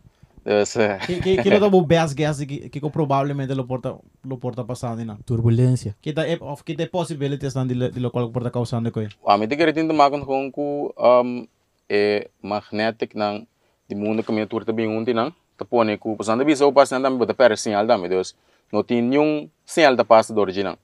[0.45, 0.61] Uh,
[1.07, 4.63] Que que que lo tamo best guess que que ko probablemente lo porta lo porta
[4.63, 5.17] passando na.
[5.25, 5.97] Turbulência.
[6.03, 9.01] Que da of que da possibilities nan di lo- qual porta causando ko.
[9.27, 11.47] a mim te quer tinta makan com ku um
[11.89, 13.47] é magnetic nang
[13.89, 17.17] di mundo que me turta bem unti nang tapone ku passando bisa o passa nang
[17.17, 18.09] bota per sinal dame.
[18.09, 18.37] Dus
[18.71, 20.77] não tem nenhum sinal da passa do original.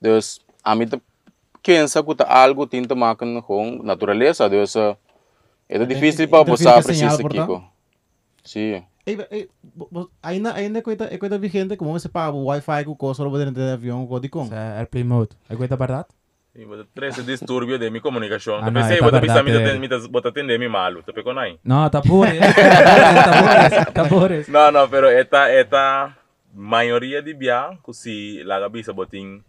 [0.00, 1.00] Dus a mim te
[1.60, 4.48] pensa que tá algo tinta makan com natureza.
[4.48, 4.94] Dus uh,
[5.68, 7.46] é difícil para señal, portanto?
[7.46, 7.64] Kiko.
[8.44, 8.82] Sim.
[10.22, 13.54] Ainda ainda coita é coita vigente como se paga o wifi com coisa lo dentro
[13.62, 14.46] do avião com de com.
[14.46, 15.36] Sa airplane mode.
[15.50, 16.06] Aguenta verdade?
[16.54, 18.60] Sí, pero tres disturbio de mi comunicación.
[18.62, 20.68] Ah, Te no, pensé, esta vos te verdad pensás, que- mi te bota atender mi
[20.68, 21.58] malo, te pego ahí.
[21.64, 22.38] No, tapores.
[22.54, 23.94] tapores.
[23.94, 24.48] Tapores.
[24.48, 26.16] No, no, pero esta, esta
[26.54, 27.32] mayoría de
[27.84, 29.42] que si la gabisa botín,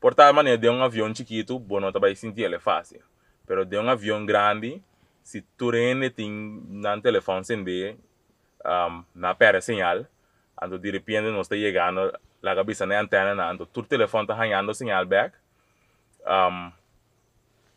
[0.00, 3.00] por tal manera de un avión chiquito, vos no te vas a sentir fácil.
[3.46, 4.82] Pero de un avión grande,
[5.22, 7.96] si tú tienes un teléfono sin de,
[8.64, 10.06] um, na pera señal,
[10.60, 14.34] ando de repente no está llegando la gabisa na antena, na, ando tu teléfono está
[14.34, 15.36] hangando señal back,
[16.26, 16.72] um,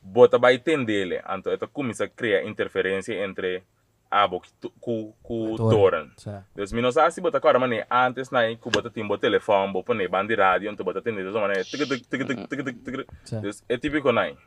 [0.02, 3.64] bota vai entender, então esta começa a criar interferência entre
[4.10, 4.42] abo
[4.80, 6.12] com o torrent.
[6.18, 6.46] Sa.
[6.56, 9.84] Dus mi no sa si bota agora mané antes na ku bota timbo telefone bo
[9.84, 13.42] pone bandi radio então bota atender so mané tig tig tig tig tig tig tig.
[13.42, 14.38] Dus é típico nai.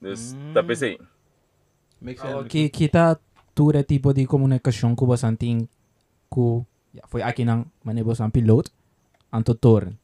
[0.00, 0.98] Dus tá pensei.
[2.02, 2.48] Oh, sense.
[2.48, 3.18] que kita
[3.56, 5.64] ture tipo de comunicação que você tem
[6.28, 6.60] com
[6.92, 8.70] ya foi aqui não mane você um piloto
[9.32, 9.96] anto torre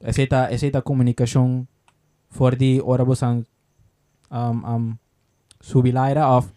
[0.00, 1.66] essa esta essa esta comunicação
[2.30, 3.44] for de hora você um
[4.30, 4.96] um
[5.60, 6.48] subir lá era off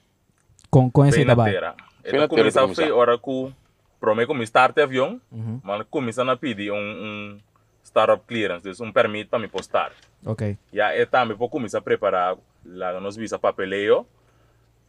[0.69, 1.71] com com esse Pena trabalho tera.
[2.03, 2.81] Pena Ela tera começa a começa.
[2.83, 3.51] fer hora ku
[3.99, 5.59] prome como start avião, Uhum.
[5.63, 7.39] mas começa a pedir um um
[7.83, 9.91] startup clearance, dus um permit para me postar.
[10.25, 12.35] ok Ya é também para começar a preparar
[12.65, 14.05] lá nos visa papeleo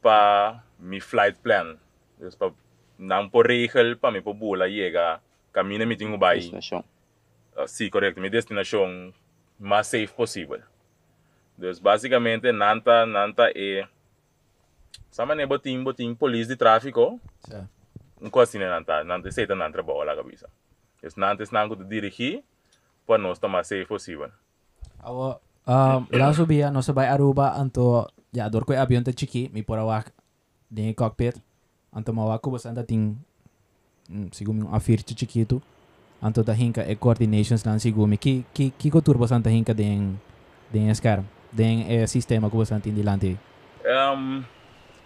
[0.05, 1.79] para mi flight plan.
[2.21, 2.53] Dus para
[2.99, 6.37] não por regel para me por bula llega camina me tenho vai.
[6.37, 6.85] Destinação.
[7.57, 8.21] Uh, sim, correto.
[8.21, 9.15] Minha destinação
[9.59, 10.61] mais safe possível.
[11.57, 13.87] Então, basicamente, nanta, nanta é...
[15.11, 17.21] Sama ne botin, botin, polícia de tráfico.
[17.49, 17.69] Sa.
[18.21, 20.51] Um coisa assim, nanta, nanta, seita nanta trabalho lá, cabeça.
[20.99, 22.43] Então, nanta, é nango de dirigir
[23.07, 24.31] para nós estar mais safe possível.
[24.99, 29.63] Awo, um, la subia, no sabay Aruba, anto, ya, dor ko avión te chiki, mi
[29.63, 30.13] por awak,
[30.69, 31.39] din cockpit,
[31.95, 33.17] anto mawak ko basta ting,
[34.11, 35.63] mm, siguro yung afir chiquito,
[36.21, 40.19] anto da hinka e coordinations lang siguro, ki, ki, ki ko turbo santa hinka din,
[40.73, 43.39] din escar, din eh, sistema ko basta tin dilante.
[43.85, 44.45] Um,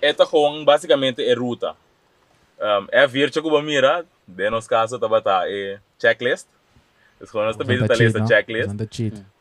[0.01, 1.77] esta gewoon basicamente é ruta.
[2.59, 6.49] Um, é virtual que mira, de nos caso, tabata é checklist.
[7.21, 8.71] Então, gewoon nós também está lista checklist.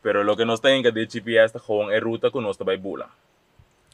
[0.01, 3.07] Pero lo que nos que de GPS ta gewoon é ruta que nós vai bula.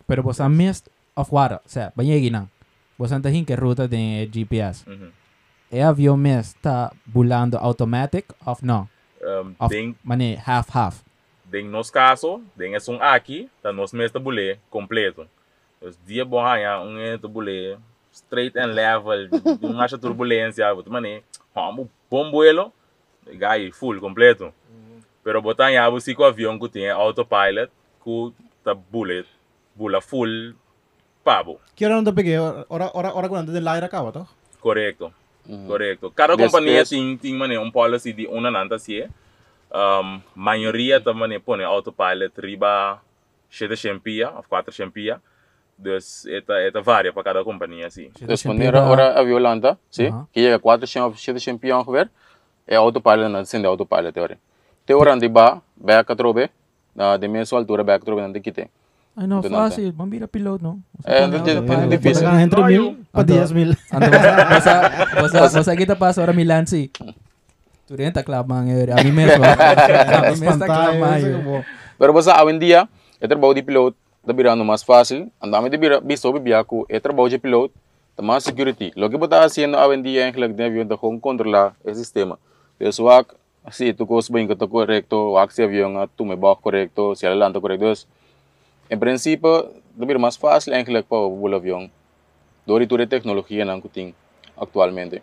[0.07, 2.49] Pero basta mist of water, sa, banyegi nang,
[2.97, 4.83] basta ta hinka ruta din GPS.
[4.87, 5.11] Uhum.
[5.71, 8.87] E avión mist ta bulando automatic of no,
[9.23, 11.01] Um, of, den, mani half-half.
[11.53, 15.27] den nos caso, den é um aqui, tá nos mesmo bule completo.
[15.79, 17.77] Os dia bom hanya um é bule
[18.11, 19.29] straight and level,
[19.61, 21.21] não acha turbulência, but mané,
[21.53, 22.73] vamos bom vuelo,
[23.37, 24.53] gai full completo.
[25.23, 27.71] Pero botar ya você com avião que tem autopilot,
[28.03, 29.25] que tá bule,
[29.75, 30.53] bula full
[31.23, 31.59] pabo.
[31.75, 32.37] Que hora não te peguei?
[32.37, 34.25] Hora hora hora quando de lá era acaba, tá?
[34.59, 35.13] Correcto.
[35.47, 35.67] Uhum.
[35.67, 36.11] Correcto.
[36.11, 39.07] Cada Des- companhia tem, tem mané, um policy de uma nanta se.
[39.73, 43.01] Um, maioria também põe autopilot riba
[43.49, 45.19] 7 champia, ou 4 champia.
[45.75, 48.11] Dus esta esta varia para cada companhia assim.
[48.21, 50.27] Dus wanneer er ora a violanta, sim, Aha.
[50.31, 52.07] que chega 4 champ, 7 champion gewer,
[52.67, 54.37] é autopilot na sende autopilot teoria.
[54.85, 56.49] Te ora andi ba, back a trobe,
[57.19, 58.69] de mesma altura back trobe nande kite.
[59.13, 59.69] Ay, no, Doon nandun.
[59.69, 59.89] fácil.
[59.93, 60.73] Mambira piloto, no?
[61.05, 61.81] Eh, Ano, hindi- autopilot.
[61.85, 62.25] hindi difícil.
[62.25, 62.69] Pagan entre Tayo.
[62.69, 63.33] mil pa Ando.
[63.33, 63.69] 10 mil.
[63.93, 64.73] Ando, basta, basta,
[65.21, 66.89] basta, basta kita pa sa ora Milan si.
[67.85, 68.89] Tu rin taklap mga ngayon.
[68.97, 69.43] Ami mesmo.
[69.45, 71.61] Ami mesmo taklap mga ngayon.
[71.99, 72.89] Pero basta hoje em dia,
[73.21, 73.95] é trabalho de piloto,
[74.25, 75.29] tá virando mais fácil.
[75.37, 77.69] Andame de vira, visto bibiaco, é trabalho de piloto,
[78.17, 78.91] tá mais security.
[78.97, 81.93] Lo que bota haciendo hoje em dia é que de avião tá com controlar o
[81.93, 82.39] sistema.
[82.81, 83.29] Dus wak,
[83.69, 87.13] si tu kos bem que tá correto, wak se avião, ah, tu me bak correto,
[87.15, 87.85] se ela lanta correto.
[87.85, 88.07] Dus,
[88.89, 91.89] em princípio, é mais fácil eigenlijk para o avião.
[92.65, 94.15] Dori tu de tecnologia não que tem
[94.57, 95.21] atualmente.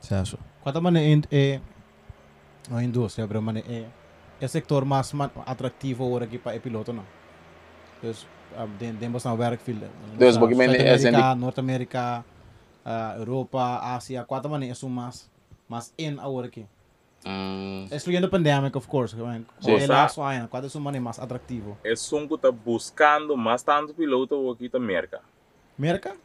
[0.00, 0.38] Certo.
[0.62, 1.60] Quanto man é é
[2.70, 3.86] a indústria, bro, man é
[4.40, 7.04] é sector mais man, atrativo agora aqui para piloto não.
[8.02, 9.88] Dus uh, den den bos nou werkvelden.
[10.18, 12.24] Dus bagaimana é Amerika, Noord-Amerika,
[12.84, 15.30] uh, Europa, Ásia, quanto man é um mais
[15.68, 16.66] mais in agora aqui.
[17.26, 19.16] Hum, Excluyendo pandemic, of course.
[19.16, 19.20] Sí.
[19.20, 21.76] É é um man mais atrativo.
[21.82, 25.20] É som que está buscando mais tanto piloto aqui da América.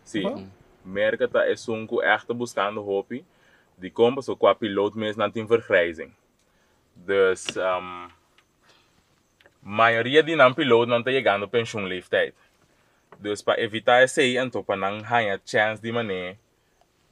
[0.03, 0.27] Sim.
[0.27, 0.43] Opa.
[0.85, 3.25] América tá é som que echt buscando hobby
[3.77, 6.11] de como so qua piloto mesmo não tem vergrijzing.
[6.95, 8.07] Dus um,
[9.63, 12.33] maioria de não piloto não está chegando pensioenleeftijd.
[13.19, 16.37] Dus para evitar isso aí, então para não ganhar chance de maneira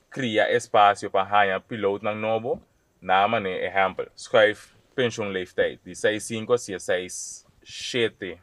[0.09, 2.61] criar espaço para ganhar piloto não novo,
[3.01, 8.39] na maneira exemplo, schuif pensioenleeftijd de 65 a 6 7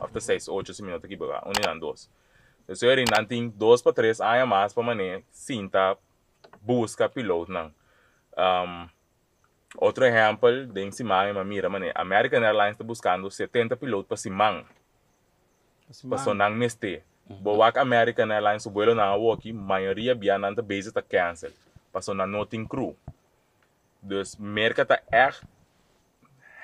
[0.00, 2.10] of de 6 8 minutos aqui baga, um e não dois.
[2.66, 5.96] Dus eu não tem dois para três anos mais para maneira sinta
[6.60, 7.72] busca piloto não.
[8.36, 8.88] Um,
[9.76, 14.64] outro exemplo, de Simang, mas mira, mané, American Airlines está buscando 70 pilotos para Simang,
[16.08, 17.02] para sonang neste.
[17.28, 21.52] Boak American Airlines, o vuelo na aqui, maioria bianan ta base ta cancel,
[21.92, 22.96] para sonang nothing crew.
[24.02, 25.44] Dus Amerika está echt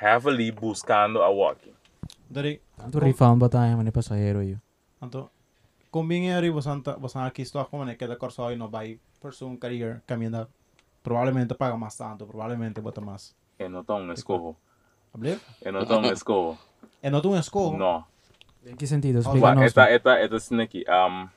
[0.00, 1.74] heavily buscando a walkie.
[2.28, 4.60] Dari, Tanto refund ba tayo man pasahero yun?
[5.00, 5.30] Anto,
[5.90, 9.56] kung bingeri bastante bastante aqui estou como né que da corso no vai pursue um
[9.56, 10.48] career caminhando
[11.02, 14.56] provavelmente paga mais tanto provavelmente bota mais E não tão escovo.
[15.14, 15.40] Abre?
[15.64, 16.58] E não tão escovo.
[17.02, 18.04] É não tu um Não.
[18.66, 19.20] Em que sentido?
[19.20, 19.64] Explica nos.
[19.64, 21.28] esta, esta, esta cena aqui, um,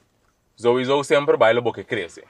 [0.55, 2.23] sowieso sempre baila porque cresce.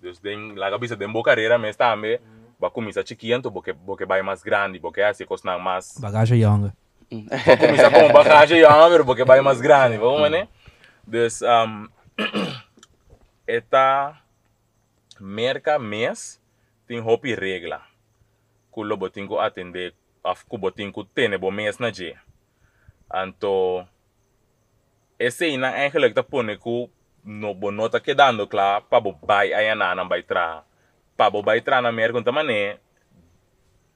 [0.00, 2.37] Dus den, la cabeça den boa carreira, mas também vai
[2.72, 5.96] começar chiquinho, porque, porque vai mais grande, porque assim custa mais.
[5.98, 6.72] Bagage young.
[7.10, 10.46] Vai começar com bagagem younger, porque vai mais grande, vamos né?
[11.06, 11.88] Dus, um,
[13.46, 14.20] esta
[15.18, 16.38] merca mês
[16.86, 17.82] tem e regla.
[18.70, 22.14] Kulo botinho atender, af ku botinho tene bo mês na je.
[23.10, 23.86] Anto,
[25.18, 26.90] esse aí na eigenlijk tá pone ku
[27.24, 30.62] no bo nota quedando claro para bo bai aí na na bai tra.
[31.18, 32.78] Para bo bai tra na merca então mané.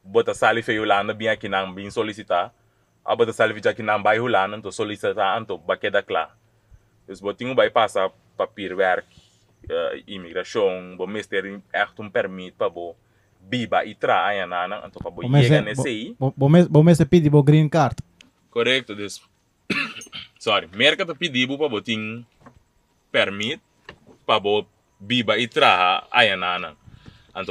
[0.02, 2.52] Bota sali feio lá na bem aqui na bem solicitar.
[3.04, 6.32] A bota sali fica aqui na bai hulana, então solicitar anto ba queda claro.
[7.06, 9.06] Dus botinho vai passar papierwerk,
[9.70, 12.96] uh, imigração, bo mister echt um permit para bo
[13.40, 16.16] biba e tra aí na na, então para bo chega nesse aí.
[16.18, 17.96] bom mês bom mês pedi bo green card
[18.50, 19.22] Correcto, dus
[20.38, 22.26] sorry, merka ta pedibu pa boting
[23.11, 23.61] permit
[24.26, 24.66] pa bo
[25.00, 26.68] biba e traha ayanana.
[26.70, 26.78] Anto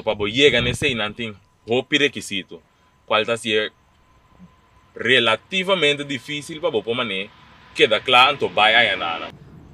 [0.03, 1.33] pa bo llega nesse nanting
[1.67, 2.61] hopi requisito.
[3.05, 3.51] Qual ta si
[4.95, 7.29] relativamente difícil pa bo po mané
[7.75, 9.31] queda claro anto vai ayanana.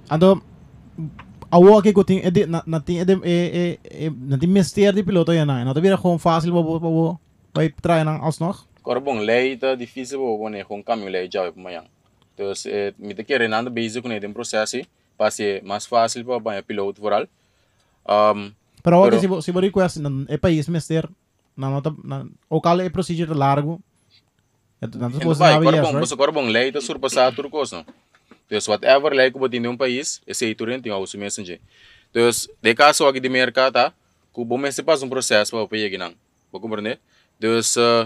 [0.09, 0.41] Ando
[1.51, 4.49] awo aqui que tem é de na na tem é de é é na tem
[4.49, 7.19] mister de piloto não não tá vira gewoon fácil bo bo
[7.53, 11.41] vai trair não alsnog Agora, bom, lei tá difícil para né, com caminho lei já
[11.51, 11.83] para amanhã.
[12.33, 14.79] Então, eh, me te querendo andar basic com ele processo,
[15.17, 17.27] para ser mais fácil para banhar piloto foral.
[18.07, 18.53] Um,
[18.87, 21.11] Pero Pero- si si bo request na é país mister
[21.59, 23.83] na nota na o cala é procedure largo.
[24.79, 26.07] É não Então, supposed vai, na bom, right?
[26.07, 27.83] você agora bom, lei tá surpassar tudo coisa.
[28.47, 31.59] Então, whatever lei que você tem um país, esse aí tudo tem o seu messenger.
[32.11, 32.29] Então,
[32.63, 33.91] de caso aqui de mercado, tá?
[34.33, 36.13] Que bom, mas se passa um processo para pegar aqui não.
[36.49, 37.01] Vou compreender?
[37.37, 37.59] Então,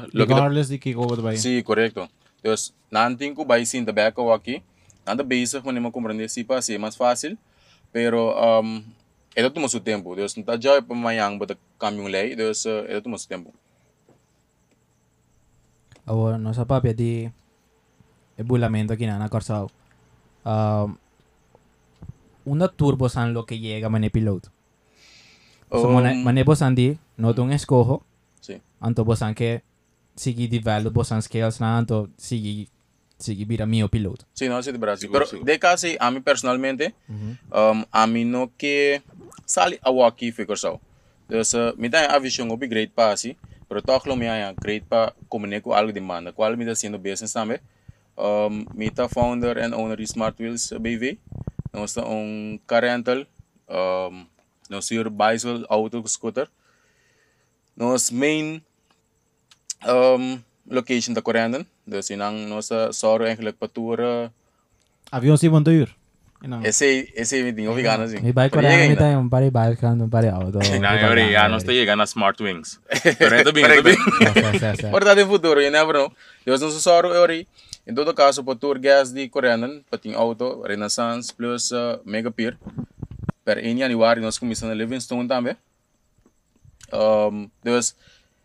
[0.09, 1.37] que Regardless de que go vai.
[1.37, 2.09] Sí, correcto.
[2.41, 4.63] Entonces, nanting ko bay sin tobacco aquí.
[5.05, 7.37] Nanda basic mo naman comprender si pa si mas fácil.
[7.93, 8.81] Pero um
[9.35, 10.13] ito tumo su tempo.
[10.13, 12.31] Entonces, nta jay pa mayang bata kamyong lay.
[12.33, 13.51] Entonces, uh, ito tumo su tempo.
[16.05, 17.29] Awo, nossa papia di
[18.37, 19.69] ebulamento aqui na na Corsao.
[20.43, 20.97] Um,
[22.45, 24.49] una turbo san lo que llega mane piloto.
[25.69, 28.03] So, mane, Um, mane bosan di, no tong escojo,
[28.41, 28.59] Sí.
[28.81, 29.63] anto bosan que
[30.15, 32.67] sigi develop bosan skills na anto sigi
[33.21, 34.25] sigi bira mio piloto.
[34.33, 35.07] Sí, no, sí, de Brasil.
[35.07, 35.45] Seguro, Pero seguro.
[35.45, 39.01] de casi, a mí personalmente, um, a mí no que
[39.45, 40.79] sali awa aqui foi corso.
[41.29, 43.35] Entonces, uh, me dá a visão obi great pa assim.
[43.69, 46.33] Pero toch lo me haya great pa comunicar com algo demanda.
[46.33, 47.59] Qual me está sendo business também.
[48.17, 51.17] Um, me tá founder and owner de Smart Wheels BV.
[51.71, 53.25] Nós tá um car rental.
[53.69, 54.25] Um,
[54.69, 56.49] nós hier bicycle, auto, scooter.
[57.77, 58.61] Nós main
[59.87, 61.65] um, location da Corendon.
[61.91, 64.31] Dus inang nós uh, sorry eigenlijk patoer
[65.11, 65.89] Avião se vão ir.
[66.41, 66.63] Não.
[66.63, 68.19] Esse, esse me tinha obrigado assim.
[68.19, 70.57] Mi Corea, llega mi um pare bike, um pare auto.
[70.79, 72.79] Na ori, ya no está llegando a Smart Wings.
[73.19, 74.91] Pero está bien, está bien.
[74.91, 76.11] Verdade, em futuro, you never know.
[76.43, 77.47] Deus não só ori.
[77.85, 82.31] Em todo caso, para tour gas de coreano, para ter auto, Renaissance plus uh, Mega
[82.31, 82.57] Pier.
[83.43, 85.55] Per 1 januário, nós começamos a Livingstone também.
[86.93, 87.95] Um, dus,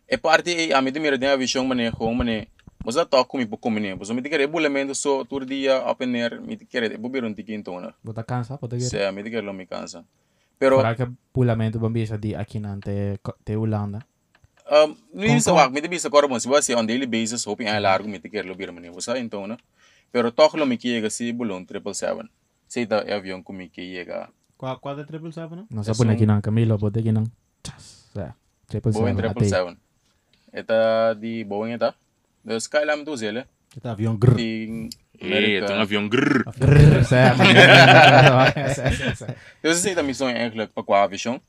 [0.09, 2.47] é parte, e a mim de mira tem a visão, mané, com mané,
[2.87, 6.15] mas a toque comigo, como mané, mas eu me querer bulamento só, tour dia, open
[6.23, 9.03] air, me querer, eu bubir um tiquinho, então, Bota cansa, bota Se, que.
[9.03, 10.05] a mim querer lo me cansa.
[10.59, 13.99] Pero, Para que pulamento bambisa di aqui nante te Holanda.
[14.71, 17.47] Um, não Com- isso com- wag, me bisa agora bom, se você on daily basis,
[17.47, 19.57] hoping ay largo me quer lobir mani, você então, né?
[20.13, 22.31] Pero toch lo me kiega si bulon 777.
[22.69, 24.29] Sei da avião com me kiega.
[24.57, 25.59] Qual, qual triple seven?
[25.59, 25.67] não?
[25.71, 27.27] Não sa puna sum- aqui nang Camilo, bota aqui nang.
[27.67, 28.09] Chas.
[28.15, 28.35] Sa.
[28.67, 29.31] Triple Boeing seven.
[29.31, 29.45] ate.
[29.45, 29.79] 777.
[30.53, 31.95] Eta di Boeing eta.
[32.47, 33.45] Dus kailan do zele.
[33.77, 34.37] Este avião grrr.
[34.37, 36.45] Di Eh, tem um avião grrr.
[36.59, 37.35] Grrr, sa.
[38.75, 39.27] Sa, sa, sa.
[39.63, 41.41] Dus sei da missão eigenlijk pa qua avião.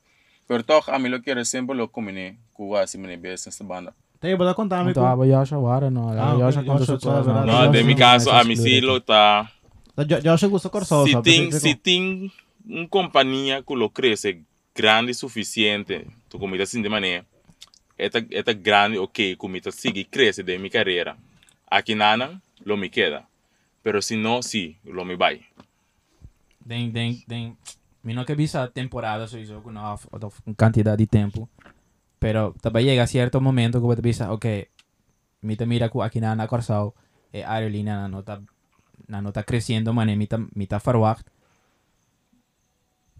[0.48, 3.92] Pero toch a me lo quer sempre lo comine ku asi mene business banda.
[4.20, 4.98] Tem, bota contar, amigo.
[4.98, 6.08] Então, a Yasha Wara, não.
[6.10, 7.46] Ah, A ok, Yasha quando Yasha, se só, verdade.
[7.46, 9.48] No, de mi caso, a mi silo tá.
[10.08, 11.24] Já, já chegou essa corção, Se sabe?
[11.30, 12.32] tem, Você- se tem
[12.66, 14.42] uma companhia que lo cresce
[14.74, 17.24] grande o suficiente, tu comida assim de maneira,
[17.98, 21.16] esta, esta grande, ok, comida sigue cresce de minha carreira.
[21.68, 23.28] Aqui nada, lo me queda.
[23.82, 25.44] Pero se não, sim, lo me vai.
[26.64, 27.56] Den, den, den.
[28.02, 29.96] Mi no que visa temporada so hizo con una
[30.56, 31.48] cantidad de tiempo.
[32.18, 34.46] Pero também llega cierto momento que você pensa, ok,
[35.42, 36.94] mi te mira aqui na na Corsao,
[37.32, 38.42] e aerolínea na nota
[39.06, 40.66] na nota crescendo, mane mi ta mi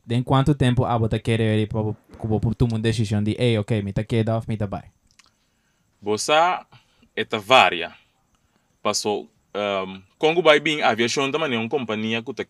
[0.09, 3.59] De quanto tempo a você quer ver para como por tomar uma decisão de, hey,
[3.59, 4.85] ok, mi ta queda of mi ta vai.
[6.01, 6.33] Você,
[7.15, 7.93] esta varia.
[8.83, 12.47] Passou, um, Congo vai bem, aviação também é uma companhia que tá,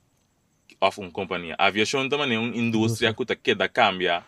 [0.80, 4.22] of uma companhia, aviação também é uma indústria que tá queda cambia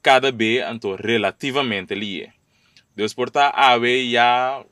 [0.00, 2.32] cada vez, então, relativamente ali.
[2.94, 4.64] Deus porta ave já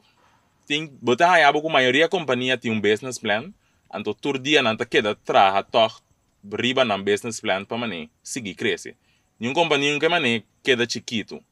[0.66, 3.52] tem, botar a maioria da companhia tem um business plan,
[3.94, 6.03] então, todo dia não tá queda traha toch
[6.52, 8.96] riba na business plan para mané seguir crescer.
[9.38, 11.42] Nenhuma companhia que mané queda chiquito.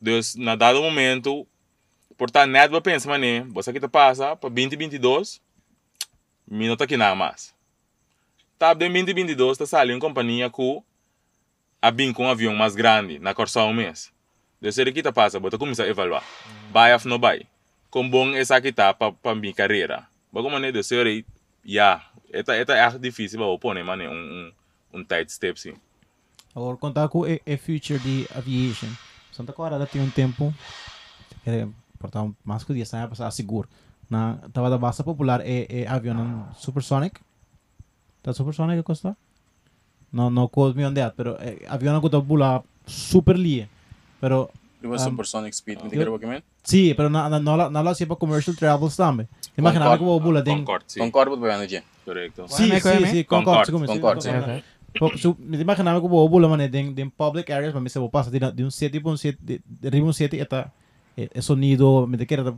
[0.00, 1.46] Dus na dado momento,
[2.16, 5.40] portanto, net vai pensar, mané, você que te passa para 2022,
[6.46, 7.54] me não tá aqui nada mais.
[8.58, 10.82] Tá, de 2022, tá saindo uma companhia que
[11.80, 14.12] a bem com um avião mais grande na Corsão um mês.
[14.60, 16.24] Dus ele que te passa, você começa a evaluar.
[16.70, 17.46] Vai ou não vai?
[17.90, 20.06] Com bom essa aqui tá para para minha carreira.
[20.32, 21.24] Como mané, dus ele,
[21.64, 22.02] já,
[22.38, 24.52] esta esta é difícil para opor, mané, um um
[25.00, 25.74] um tight step sim.
[26.54, 28.88] Agora, contar com o future de aviation.
[29.32, 30.54] Santa Clara tem um tempo,
[31.42, 31.68] que
[31.98, 33.68] portar mais que 10 anos passar seguro.
[34.08, 37.20] Na tava da base popular é, é avião supersonic.
[38.22, 39.16] Tá supersonic que custa?
[40.12, 43.68] Não, não quote me on that, pero é, avião que tá bula super lie.
[44.20, 44.48] Pero
[44.84, 45.80] Di ba Um, supersonic speed?
[45.80, 46.42] Me yun- quer bakit men?
[46.62, 49.26] sim, pero na na não não lá para commercial travels também.
[49.56, 50.62] Imagina que vou bula den.
[50.62, 51.82] Concorde, ba yan dyan?
[52.04, 52.44] Correcto.
[52.48, 54.62] Sim, vai, sim, Concorde, concordo, Concorde,
[55.18, 58.38] So, me imaginava que o bula mané de, public areas, mas se vou passar de,
[58.38, 60.70] de um sete para um sete, de, de riba um sete, eta
[61.16, 62.54] é, é sonido, me de que era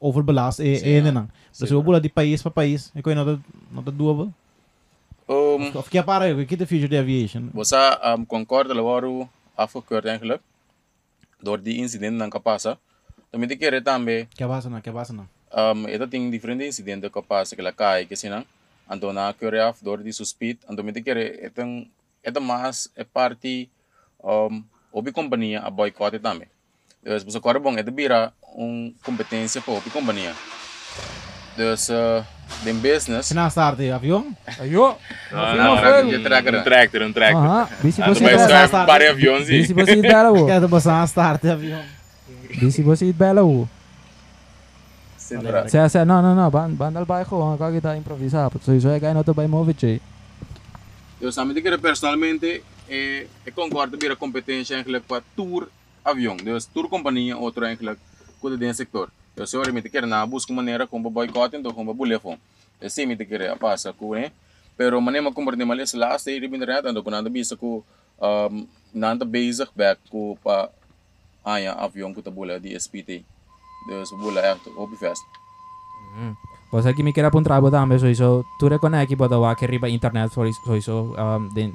[0.00, 1.12] overbelast, é Sim, é ah.
[1.12, 1.28] não.
[1.52, 3.38] Sim, Se eu bula de país para país, é coisa nota
[3.70, 4.32] nota doable.
[5.28, 7.50] Um, Of que para eu, que the future de aviation.
[7.52, 7.76] Você
[8.16, 10.40] um, concorda lawaru afgekeurd eigenlijk
[11.44, 12.80] door die incident ng kapasa.
[13.30, 15.28] Também te querer também Que passa não, que passa não.
[15.52, 18.46] um, ito ting diferente incidente kapasa kila kai kasi nang
[18.88, 21.84] ando na kere af door di suspit ando me te querer itong
[22.24, 23.68] ito mas é parte
[24.22, 26.48] um, obi companhia a boycott também.
[27.04, 30.32] Dus você agora bom ito bira um competência para obi companhia.
[31.56, 32.22] Dus uh,
[32.64, 34.96] den business Se não start avião, Ayo.
[35.32, 36.54] Não, não, não, de tracker.
[36.54, 37.44] um tractor, um tractor.
[37.44, 40.46] Aha, bisi Ando você vai vai estar estar- para aviões Bisi e você bela wo.
[40.46, 41.82] que passar start avião.
[42.60, 43.68] Bisi você bela wo.
[45.16, 45.68] Sintra.
[45.68, 48.50] Saya saya no no no ban bandal bay ko ang kita improvisar.
[48.60, 50.00] So iso ay kaya no to bay movie che.
[51.20, 55.68] Eu sabe que personalmente é, é concordo bira competência eigenlijk para tour
[56.04, 56.36] avião.
[56.36, 57.98] Dus tour companhia outro eigenlijk
[58.40, 59.08] cuida desse sector.
[59.36, 62.38] Eu sei me quer na busca maneira como boicote então como bulefon.
[62.80, 64.30] Eu sei me quer a passa com né.
[64.76, 67.84] Pero maneira como de malis last day ribin red ando kunanda bisa ko
[68.20, 70.70] um nanda basic back ko pa
[71.44, 73.24] aya avião ko tabula di SPT.
[73.86, 75.22] Dus bula é hobby fest.
[76.70, 79.88] Pues aquí me queda pun trabalho também so iso tu reconhece que wa que riba
[79.88, 81.72] internet so so iso um, de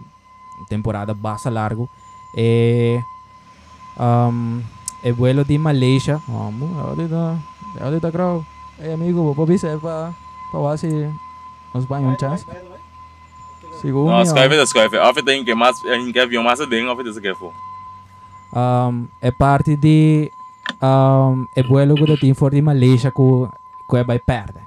[0.69, 1.89] temporada basta largo.
[2.36, 2.99] E
[3.97, 4.61] um,
[5.03, 6.19] e vuelo di Malaysia.
[6.27, 7.37] Vamos, ahorita
[7.81, 8.45] ahorita creo.
[8.79, 10.13] Eh amigo, vou bisa pa
[10.51, 10.87] pa wasi
[11.73, 12.45] nos vai um chance.
[13.81, 14.63] Siguro No, mi, schuiven oh.
[14.63, 14.99] is schuiven.
[15.01, 17.53] Of het een mas, een keer een massa ding, of het is een keer voor.
[18.53, 20.31] um, é parte de
[20.81, 23.47] um, é vuelo que tem for de Malaysia que
[23.89, 24.63] que é vai perder.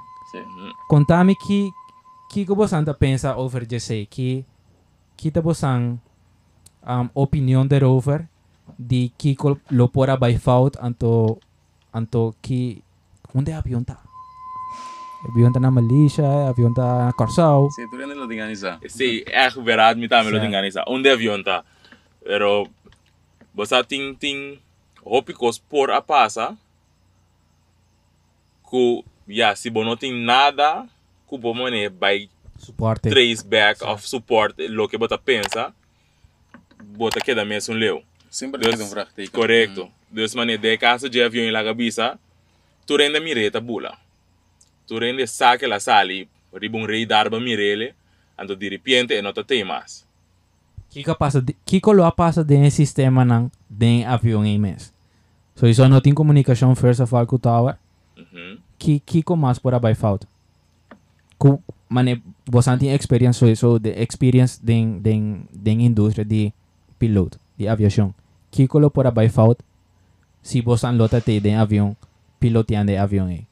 [0.89, 1.71] Contame que
[2.31, 4.45] que que você anda pensa over Jesse que
[5.17, 5.99] que te você um,
[7.15, 7.79] opinião de
[9.17, 11.39] que co- lo pora by fout anto
[11.93, 12.83] anto que
[13.35, 13.99] onde avião tá?
[15.29, 17.71] Avião tá na Malaysia, avião tá na Corsau.
[17.71, 20.31] Sim, tu ainda não tem ganhar Sim, echt verraad met aan Sim.
[20.31, 20.83] melodie organisa.
[20.89, 21.65] Onde avião tá.
[22.25, 22.67] Pero,
[23.55, 24.61] você tem, tem,
[25.05, 26.57] hopicos por a passa,
[29.29, 30.87] ja, se você não tem nada,
[31.29, 32.29] que você mané vai
[32.59, 33.09] Suporte.
[33.09, 35.73] trace back of support, lo que você pensa,
[36.97, 38.03] você queda mesmo leu.
[38.33, 39.31] Sempre Dus- tem um vraagteken.
[39.31, 39.91] Correcto.
[40.11, 42.19] Dus wanneer de caso de avião em la cabeça,
[42.87, 43.99] tu rende mireta bula.
[44.87, 47.95] Tu rende saque la sali, ribun rei darba mirele,
[48.39, 50.07] ando de repente e nota temas.
[50.95, 54.93] de, que que lo passa de sistema ng den avião em mês.
[55.55, 57.77] So isso não tem comunicação first of all com o tower.
[58.17, 58.59] Mhm.
[58.79, 60.27] Que que que mais por abai falta.
[61.39, 66.51] Ku mane você tem experience so isso de experience den den den indústria de
[66.99, 68.15] piloto de aviação.
[68.53, 69.65] Que que lo por abai falta.
[70.43, 71.97] Se você lota te den avião
[72.39, 73.47] piloteando de avião aí.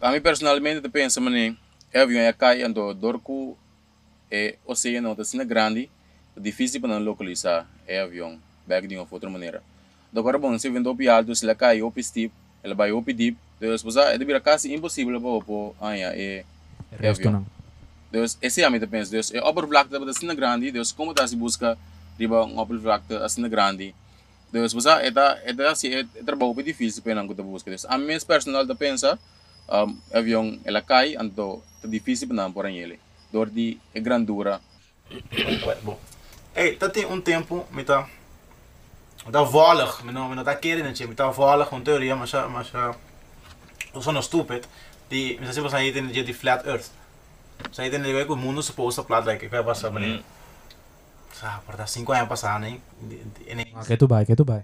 [0.00, 1.54] A mim personalmente penso, mané,
[1.92, 3.58] é avião é cai ando dorco
[4.30, 5.90] é oceano tá sendo grande,
[6.36, 9.62] difícil para não localizar é avião, back de uma outra maneira.
[10.10, 12.32] Do para bom, se vem do alto, se ela cai op steep,
[12.62, 16.44] ela vai deep, dus você é de vira quase impossível para o anya é
[17.06, 17.44] avião.
[18.10, 21.26] Dus esse é a minha pensa, dus é oppervlakte tá sendo grande, dus como tá
[21.26, 21.76] se busca
[22.18, 23.94] riba um oppervlakte tá sendo grande.
[24.52, 27.70] Dus você é da é da se é trabalho bem difícil para não que busca.
[27.70, 29.18] Dus a minha personal da pensa
[29.68, 32.98] um, avião ela cai, então é difícil para não por ele.
[33.32, 34.60] Dor de é grandura.
[35.82, 35.98] Bom.
[36.54, 38.06] Hey, dat in um tempo, met dat
[39.30, 42.28] dat volig, met nou met dat keer in het met dat volig, een teorie, maar
[42.28, 42.94] zo, maar zo,
[44.00, 44.68] zo'n stupid,
[45.08, 46.90] die, met dat ze zijn in de die flat earth.
[47.70, 50.22] Zij in de week o mundo supposed to flat like, vai passar bem.
[51.42, 51.50] Mhm.
[51.50, 52.78] Sa, por dar 5 anos passar, né?
[53.74, 54.62] Ah, que tu vai, que tu vai.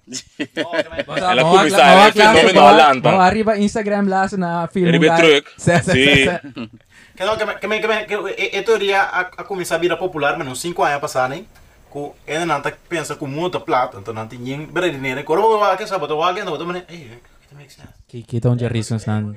[1.18, 3.00] Ela começar, é fenômeno Atlanta.
[3.02, 4.86] Vamos arriba Instagram lá na film.
[4.86, 5.50] Ele vê truck.
[5.58, 6.24] Sim, sim, Sim.
[6.54, 6.70] sim.
[7.16, 8.14] Que não, que me, que me, que me, que
[8.56, 11.44] é teoria a, a começar a virar popular, mas não 5 anos passar, né?
[11.90, 14.92] Que ainda não tá pensa que o mundo tá plat, então não tem ninguém, bem
[14.92, 17.18] dinheiro, que eu vou que sabe, eu vou que não, eu vou, ei,
[17.50, 17.88] it makes sense.
[18.06, 19.36] Que que tão de reasons nan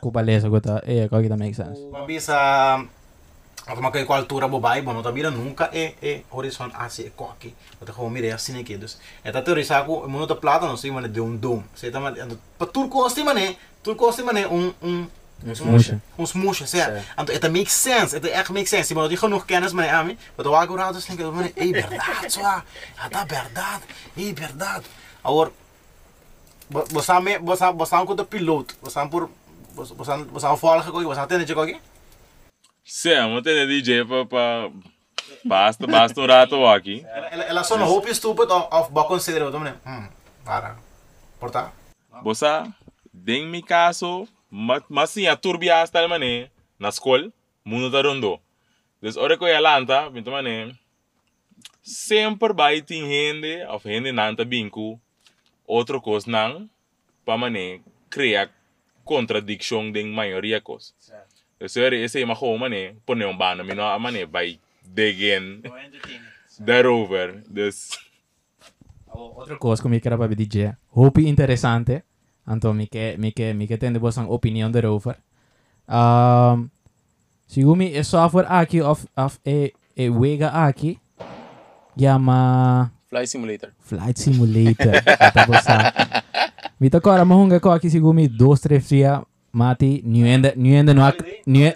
[0.00, 1.78] kubalesa ko ta eh ko kita make sense.
[1.92, 2.88] Mabisa automa
[3.92, 7.54] kay altura babae, bom, não mira nunca é é horizonte assim é aqui.
[7.80, 8.98] Eu tô como mira assim aqui, dus.
[9.24, 11.62] É tá teoria saco, o mundo tá plata, não sei, mano, de um dom.
[11.74, 15.08] Você tá mano, para tudo costa, mano, tudo costa, mano, um um
[15.44, 16.00] Um smoosje.
[16.18, 17.04] Um smoosje, zeg.
[17.16, 18.94] En het makes sense, het echt makes sense.
[18.94, 22.32] Maar die genoeg kennis met Ami, maar de wago raad is denken, man, hey, verdad,
[22.32, 22.64] zo, ja,
[23.10, 23.80] dat verdad,
[24.14, 24.84] hey, verdad.
[25.22, 25.50] Agora,
[26.68, 29.30] você me, você, você com o piloto, você por,
[29.74, 29.94] você,
[30.32, 31.89] você fala que você tem de coisa.
[32.90, 34.72] Sim, vamos ter DJ para pa,
[35.44, 37.06] basta, basta rato aqui.
[37.30, 40.08] Ela, só não hope stupid of, ba consider, eu também, hum,
[40.44, 40.76] para,
[41.38, 41.72] portar.
[42.20, 42.66] Bosa,
[43.28, 47.32] em mi caso, mas sim, a turbia está mané na escola,
[47.64, 48.40] mundo da rondo.
[49.00, 50.76] Dus ora ko yalanta, pinto mané.
[51.84, 55.00] Sempre vai ter gente, of gente nanta binku,
[55.64, 56.68] outro cos nang,
[57.24, 58.50] pa mané, cria
[59.04, 60.92] contradiction ding maioria cos.
[61.60, 64.58] Dus er is een maar mané, pone um bana, mino a mané vai
[64.94, 65.60] degen
[66.58, 67.42] daarover.
[67.48, 67.98] Dus
[69.12, 70.72] Outra coisa que eu quero para DJ.
[70.88, 72.02] Hope interessante.
[72.48, 75.16] Então, me que me que me que tem depois uma opinião daarover.
[75.86, 76.70] Um,
[77.46, 80.98] Sigumi é software aqui of of é é wega aqui.
[81.98, 83.70] Chama Fly Simulator.
[83.80, 84.94] Flight Simulator.
[85.20, 85.92] Ata bosa.
[86.80, 89.20] Mita agora mahunga ko aqui sigumi dois três dias
[89.52, 91.72] mati new ende new ende no ac- new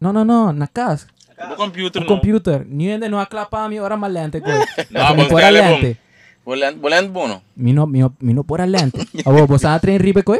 [0.00, 1.06] No no no na casa.
[1.52, 2.08] o computer O não.
[2.08, 2.64] computer.
[2.66, 4.50] New ende no aclapa mi ora malente ko.
[4.90, 5.70] No, Mi mas pora dale, bom.
[5.80, 5.96] lente.
[6.44, 7.42] Volante, volante bono.
[7.56, 9.02] Mi no mi no- mi no pora lente.
[9.24, 10.36] Abo bosa tren ribe ko?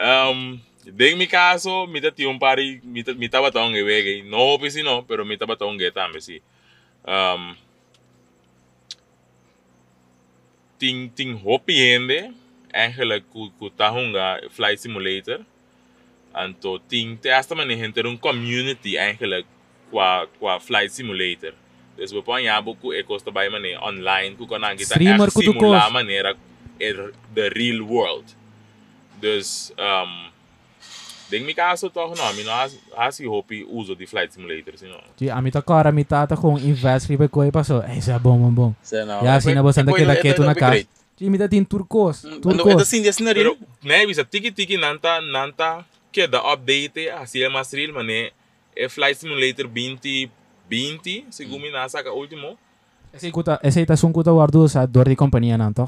[0.00, 4.22] Um, ding mi caso, mi ta um pari, mi ta mi ta batong e wege.
[4.24, 6.40] No pisi no, pero mi ta batong ge tambe si.
[7.06, 7.54] Um,
[10.78, 12.32] ting ting hopi hende,
[12.72, 15.42] eigenlijk ku ku tahunga flight simulator.
[16.30, 19.46] Anto ting te hasta mane gente un community eigenlijk
[19.90, 21.52] qua qua flight simulator.
[21.98, 25.34] Dus we pon ja boku e costa by mane online ku kan kita Streamer echt
[25.34, 25.92] ku tu simula kos.
[25.92, 26.32] manera
[26.78, 28.26] er the real world.
[29.20, 30.30] Dus um,
[31.30, 34.98] Denk mi caso toch no, mi no has has hopi uso di flight simulator, sino.
[35.14, 37.86] Di ami ta cara mi tata kung invest ribe ko paso.
[37.86, 38.72] Eh sa bom bom bom.
[39.06, 39.22] Não.
[39.22, 40.90] Ya sina bosan da kita keto na kas.
[41.20, 41.26] Upgrade.
[41.26, 41.66] Di mi ta tin.
[41.68, 42.88] Ano ito Turcos.
[42.88, 43.40] sin sinari?
[43.40, 48.32] Pero ne bisa tiki tiki nanta nanta que da update é mais real, mané
[48.76, 50.30] é flight simulator 20
[50.70, 52.56] 20, segundo mi nasa ka último.
[53.12, 55.86] Ese kuta ese ita sun kuta wardu sa dori kompanya nan to.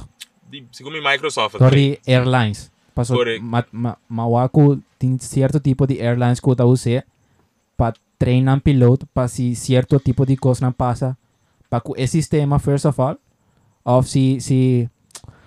[0.50, 1.58] Di segundo mi Microsoft.
[1.58, 2.70] Dori Airlines.
[2.92, 3.40] Paso Correct.
[3.40, 7.00] ma, ma, mawaku tin cierto tipo de airlines kuta use
[7.74, 11.16] pa treinan piloto pa si cierto tipo de coisa não passa
[11.70, 13.16] pa ku e sistema first of all
[13.82, 14.90] of si si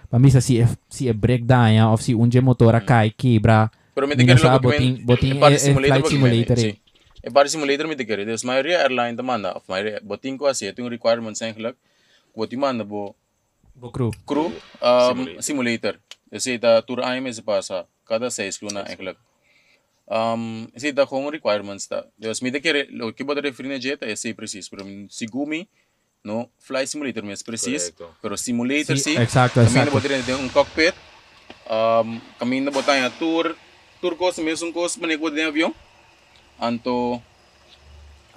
[0.09, 4.07] pa misa si e- si e breakdown ya of si unje motora cai quebra Pero
[4.07, 5.87] me Hindi te na quiero siya lo que boting- boting é parte eh, eh, simulator
[5.87, 6.73] flight ba que simulator, me- eh.
[6.75, 6.81] Sí.
[7.23, 8.21] É parte simulator me te quiero.
[8.25, 11.77] Deus maioria airline demanda of maioria boting ko assim, tem requirements eigenlijk.
[12.35, 13.15] Boting manda bo
[13.73, 14.51] bo crew crew
[14.83, 15.41] um, Simulator.
[15.41, 15.95] simulator.
[16.29, 19.15] Dus ita tour AIM is passa cada seis luna eigenlijk.
[20.05, 22.05] Um, esse ita com requirements ta.
[22.19, 25.67] Deus me te quiero lo que botar referir jet é sei preciso, pero sigumi
[26.25, 29.17] no flight simulator mes preciso, pero simulator Si- sí.
[29.17, 29.91] exacto, exacto.
[29.91, 30.95] botar tem um cockpit.
[31.69, 32.19] Um,
[32.71, 33.55] botar a tour
[34.01, 35.73] tour course mesmo course mané ko de avião.
[36.59, 37.21] Anto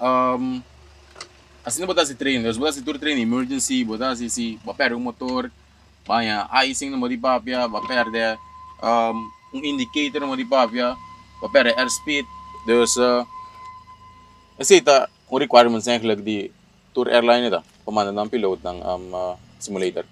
[0.01, 0.63] um,
[1.65, 5.01] assim não botar esse treino, botar esse tour treino emergency, botar esse se perde um
[5.01, 5.51] motor,
[6.07, 8.39] banha icing no modi papia, vai perder
[8.83, 10.95] um, um indicator no modi papia,
[11.41, 12.27] vai perder airspeed.
[12.67, 13.25] Dus uh,
[14.59, 16.51] esse tá o requirements eigenlijk die
[16.93, 20.05] tour airline ita, pamana ng piloto ng um, uh, simulator.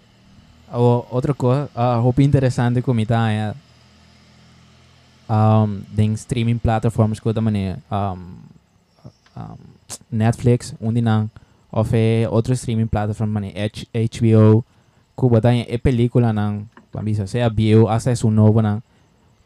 [0.73, 3.53] o outra coisa uh, hope interessante como tá é
[5.29, 5.85] um
[6.17, 7.45] streaming platforms ko um,
[7.93, 9.57] um
[10.11, 11.29] Netflix onde não
[11.71, 14.65] of é outro streaming platform mane H, HBO
[15.15, 18.81] ku bota é película não pambisa se avião acesso novo não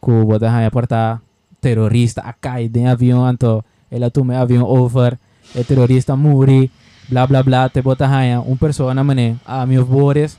[0.00, 1.20] ku bota é porta
[1.60, 5.18] terrorista a cai de avião anto ela tome avião over
[5.54, 6.70] e terrorista muri
[7.10, 10.38] bla bla bla te bota é um persona mane a meus bores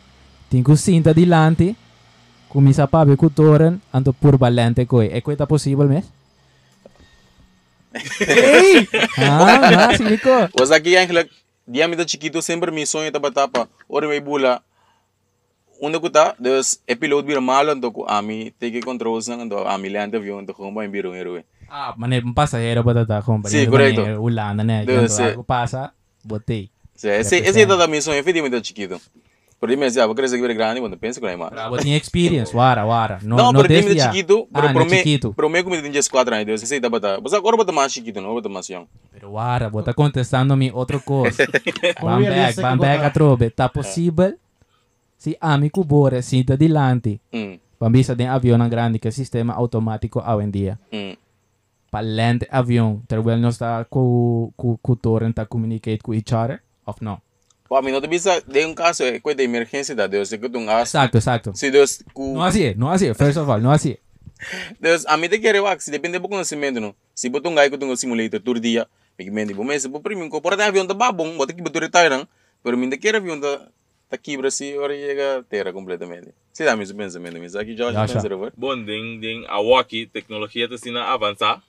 [0.51, 1.78] Tinko cinta dilante,
[2.51, 6.03] kumisa pa be kutoren, anto pur balente ko e ko ita possible mes?
[7.95, 8.84] Hey!
[9.15, 10.51] Ah, mas Nico.
[10.59, 11.32] Was aqui eigenlijk,
[11.63, 14.59] die met chiquito sempre mi sonho taba tapa, ora may bula.
[15.80, 19.63] Una ko ta, dus e piloto bira malo ando ko ami take controls nang ando
[19.63, 21.39] ami land avião ando ko may biro ngero.
[21.72, 24.03] Ah, mane pasajero ba tata kung Sí, correcto.
[24.19, 25.32] Ulana ne, Debe ganto ser.
[25.39, 26.69] ako pasa, botei.
[26.95, 28.99] Sí, esse esse tata mi sonho fidi muito chiquito.
[29.59, 31.51] Pero dime se aba crescer que grande quando pensa que não é mais.
[31.51, 33.19] Bravo, tinha experience, wara, wara.
[33.22, 34.11] No, Não, no pero dime desvia.
[34.11, 35.34] chiquito, pero ah, pro no me, chiquito.
[35.34, 37.19] pro me como tem 4 anos, esse taba ta.
[37.22, 38.88] Mas agora bota mais chiquito, não bota mais young.
[39.11, 41.45] Pero wara, bota contestando mi otro cosa.
[41.99, 43.51] Como Van ia back, van que back a trobe.
[43.51, 44.36] Tá possível
[45.15, 47.19] si ami kubore cinta dilante.
[47.32, 50.80] Hum, Pambisa din avião grande que é sistema automático hoje em dia.
[50.91, 51.15] hum.
[51.91, 57.03] Palente avião, terwijl nós está com com com torrent tá communicate com each other, of
[57.03, 57.21] não?
[57.67, 60.37] Pá, mi não te bisa de um caso é coisa de emergência da Deus, é
[60.37, 60.89] que tu um as.
[60.89, 61.51] Exato, exato.
[61.53, 63.13] Se Deus ku Não assim, não assim.
[63.13, 63.97] First of all, não assim.
[64.79, 66.95] Deus, a mim te quer wax, depende do conhecimento, não.
[67.13, 68.87] Se botar um gajo que tem um simulator todo dia,
[69.19, 71.81] me que mende, bom, mas por primeiro, ko porta avião tá babong, bota que botar
[71.81, 72.27] retire, não.
[72.63, 73.67] Pero mim te quer avião tá
[74.09, 76.33] tá quebra se ora chega terra completamente.
[76.51, 78.21] Se dá mesmo pensamento, mas aqui já pensa.
[78.57, 81.61] Bom, ding ding awaki tecnologia ta sina avança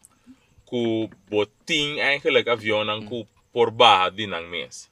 [0.73, 4.89] ku boting eigenlijk avião nang ku por baha din ang mes.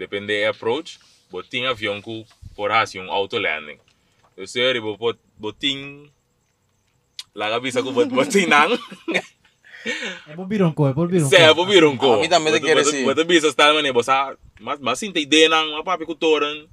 [0.00, 0.96] Depende e approach,
[1.28, 2.24] boting avião ku
[2.56, 3.76] por hasi yung auto landing.
[4.32, 6.08] So seri bo bot boting
[7.36, 8.72] laga bisa ku bot boting nang
[10.28, 11.54] É por birong ko, é por birong se ko.
[11.54, 12.18] bo birong ko.
[12.18, 13.04] Ah, mi também te quero assim.
[13.04, 16.66] Bota bisa style mane bosa mas mas inte ide nang mapapi ku toren.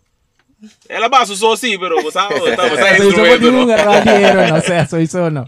[0.90, 3.48] Ela baso so si pero bosa bosa bosa Soy solo instrumento.
[3.52, 3.76] un no?
[3.78, 5.44] radiero, no sé, soy solo.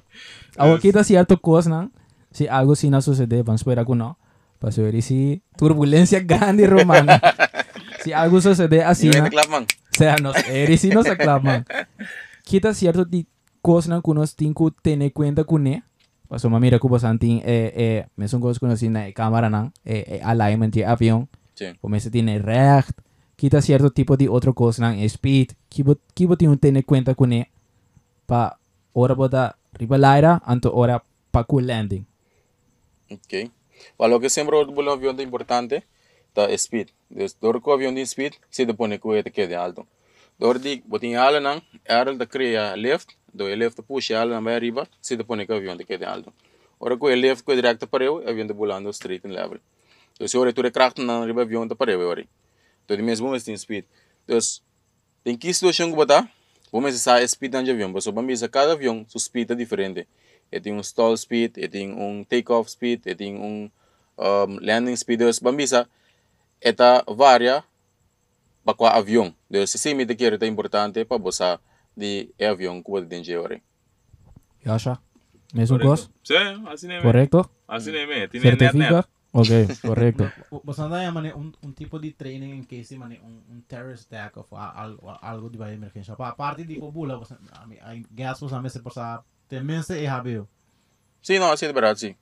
[0.60, 1.90] Ahora quita cierto cosa, ¿no?
[2.38, 4.20] Si algo sí no sucede, vamos a esperar que no.
[4.60, 7.20] Para saber si turbulencia grande, romana.
[8.04, 9.24] si algo sucede así, E ¿no?
[9.24, 9.64] vem clap man.
[9.64, 11.66] O sea, nos eres y nos aclaman.
[12.44, 13.26] Quita cierto di
[13.64, 15.82] cosas que uno tiene que tener cuenta con él.
[16.28, 19.74] Paso mira que vos antin eh eh me son cosas que uno tiene cámara nan
[19.84, 21.28] eh, eh alignment de avión.
[21.56, 21.66] Sí.
[21.82, 23.00] Como se tiene recht.
[23.36, 25.54] Quita cierto tipo de otro cosa nan speed.
[25.70, 27.48] Kibo kibo tiene que tener cuenta con él.
[28.28, 28.60] Pa
[28.94, 32.06] ora boda ribalaira anto ora pa cool landing.
[33.10, 33.52] Ok.
[33.98, 34.28] Para lo que
[34.74, 35.84] bolo avião é importante,
[36.34, 36.90] tá speed.
[37.10, 39.88] Dus door ko avião de speed, se de pone ko te quede alto.
[40.40, 44.56] Door di botin ala nang, era da cria lift, do lift push ala na vai
[44.56, 46.34] arriba, se de pone ko avião te quede alto.
[46.80, 49.60] Ora ko e lift ko direct para eu, avião de bolando straight and level.
[50.20, 52.26] Dus ora tu kracht na arriba avião te para eu ora.
[52.88, 53.86] Di mesmo mas tem speed.
[54.28, 54.62] Dus
[55.24, 56.30] tem que situação que botar,
[56.70, 60.06] Vamos pensar a speed de avião, mas bambisa cada avião su speed é diferente.
[60.52, 63.70] Ele tem um stall speed, ele tem um take-off speed, ele tem um
[64.18, 65.20] um, landing speed.
[65.20, 65.88] Dus bambisa,
[66.62, 67.64] eta varia
[68.66, 69.34] para qual avião.
[69.50, 71.60] Dus se me que é importante você
[71.96, 73.64] de é avião que pode ter ore.
[74.66, 75.00] Yasha.
[75.54, 76.12] Mesmo gosto?
[76.68, 77.02] Así nem é.
[77.02, 77.50] Correcto?
[77.68, 78.28] Así nem é.
[78.28, 79.08] Certifica?
[79.34, 80.24] Ok, correcto.
[80.80, 84.38] Anda aí, mano, um, um tipo de training em case, mano, um, um terrorist attack
[84.40, 86.16] ou algo, algo de emergência.
[86.18, 90.48] A parte de pobula, você, I guess você me se passa, também se é rápido.
[91.22, 92.16] Sim, não, assim é verdade, sim.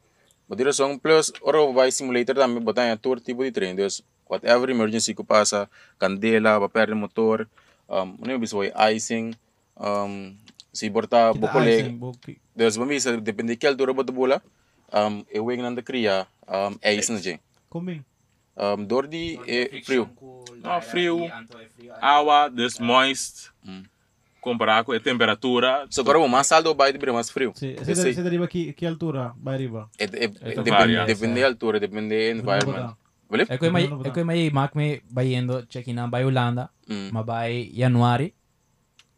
[0.47, 3.75] Mas direção plus, ora vai simulator também botar em todo tipo de treino.
[3.75, 5.69] Dus whatever emergency que passa,
[5.99, 7.47] candela, para perder motor,
[7.89, 9.33] um, não é isso vai icing,
[9.77, 10.35] um,
[10.73, 14.41] se botar Kita bocole, icing, bo- ki- dus bambisa depende de que altura bota bola,
[14.93, 17.41] um, e wing nanda cria, um, é isso na gente.
[17.69, 18.03] Coming.
[18.57, 20.09] Um, dor de é frio.
[20.63, 21.29] Ah, frio.
[22.01, 23.51] Água, dus moist.
[23.65, 23.83] Hum.
[24.45, 25.87] Comparar com a temperatura.
[25.89, 27.51] So agora o mais alto vai de mais frio.
[27.55, 27.75] Se,
[28.13, 29.89] se deriva que, que altura vai arriba.
[29.97, 32.95] É, é, é, depende, depende da altura, depende do environment.
[33.27, 33.43] Vale?
[33.49, 34.05] É que eu Não, imag- não, não.
[34.05, 37.09] é que eu imagino mak me bayendo check-in na bay Holanda, Mm.
[37.11, 38.35] ma bay Januari.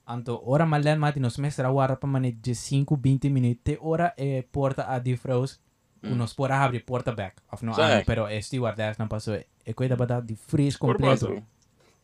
[0.07, 4.13] Anto ora malen mati nos mestra wara pa mane de 5 20 minutos te ora
[4.17, 5.59] e porta a difroos
[6.03, 7.82] unos pora abrir porta back of no Sim.
[7.82, 11.43] ano, pero e stewardess não passou e coisa bada de freeze Por completo.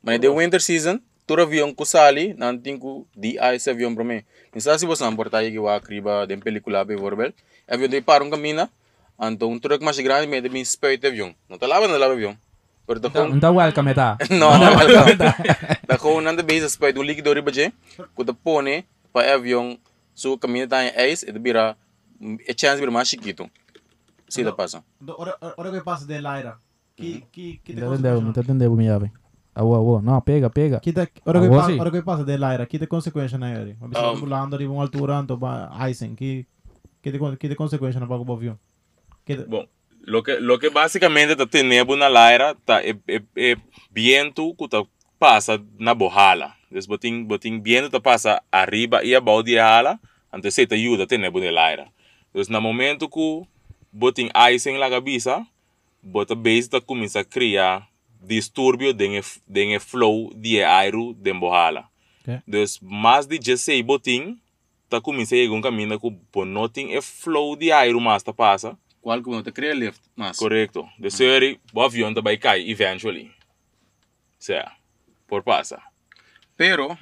[0.03, 4.03] Mas de winter season, todo avião que sali, não tem que de ice avião para
[4.03, 4.24] mim.
[4.55, 7.34] Então se você não portar aí que vai criba de película be vorbel,
[7.67, 8.67] avião de para um caminho,
[9.21, 11.34] então um truck mais grande me de me speut avião.
[11.49, 12.38] Não tá lá não lá avião.
[12.86, 14.17] Pero tá com Então welcome ta.
[14.30, 15.17] não, não, não.
[15.88, 17.71] Tá com nanda base speut um líquido riba je,
[18.15, 19.78] que tá pone para avião
[20.13, 21.78] so caminho tá em ice, e de bira
[22.47, 23.49] é chance bir mais chiquito.
[24.28, 24.84] Se tá passa.
[24.99, 26.57] Do- Ora, ora que passa de Lyra.
[26.95, 29.11] Que, que, que te Não entendeu, não entendeu me jave.
[29.56, 30.80] Awo awo, não pega pega.
[30.80, 31.80] Que te, ora que sim.
[31.80, 33.54] ora que passa de que te consequência na
[33.89, 36.47] pessoa Um, pulando de uma altura, então vai icing, te
[37.01, 37.12] que
[37.49, 38.26] te consequência na pago
[39.26, 39.66] te, Bom,
[40.06, 43.56] lo que, lo que básicamente está teniendo na laira tá é, é, é
[43.91, 44.84] viento que tá
[45.20, 46.56] passa na borrala.
[46.72, 49.99] Des botin botin viento tá passa arriba e abaixo de hala,
[50.32, 51.88] antes se te ajuda a ter na laira.
[52.34, 53.43] Então, no momento que
[53.91, 54.30] botin
[54.66, 55.45] em la cabeça,
[56.01, 57.88] bota base tá começa a criar
[58.24, 61.89] distúrbio de de flow de ar de borrala.
[62.21, 62.41] Ok.
[62.47, 64.39] Então, mais de 16 botin
[64.89, 68.34] tá começa a ir um caminho que por não tem flow de ar mais tá
[68.34, 68.78] passa.
[69.01, 70.38] Qual que não te cria lift, mas.
[70.38, 70.88] Correcto.
[70.97, 73.30] De série, o avião também cai, eventually.
[74.39, 74.71] Certo.
[75.28, 75.82] Por passa.
[76.55, 76.97] Pero,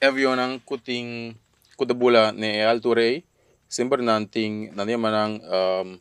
[0.00, 1.36] avião ang kuting
[1.76, 3.22] kutabula ni altura ay,
[3.68, 6.00] sempre nanting nandiyan manang um,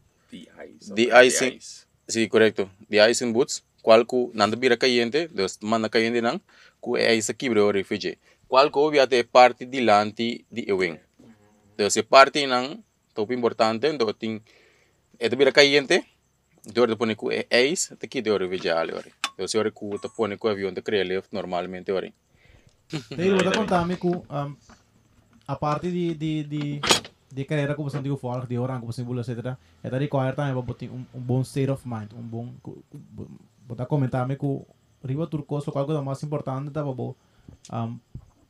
[0.93, 1.59] De-icing.
[2.07, 6.41] sí, correcto, de icing boots, qual ku nanda bira caliente, dos manda caliente nang,
[6.83, 8.19] ku é isa kibre o refugee.
[8.49, 10.99] Qual ku é parte de lanti de ewing.
[11.73, 12.83] Então, se parte nang,
[13.15, 14.41] top importante, do ting,
[15.17, 16.03] é bira caliente,
[16.65, 19.13] do te pone ku é eis, te ki do refugee ali ori.
[19.47, 22.13] Se ori ku te pone ku avião te cria lift normalmente ori.
[23.17, 23.97] Eu vou contar me
[25.47, 26.81] a parte de de de
[27.31, 29.55] de carreira que você digo fora, de hora que você bula etc.
[29.81, 32.53] É da require também para botar um, um bom state of mind, um bom
[33.68, 34.47] botar comentar me que
[35.03, 37.99] riba turco so algo da mais importante tá um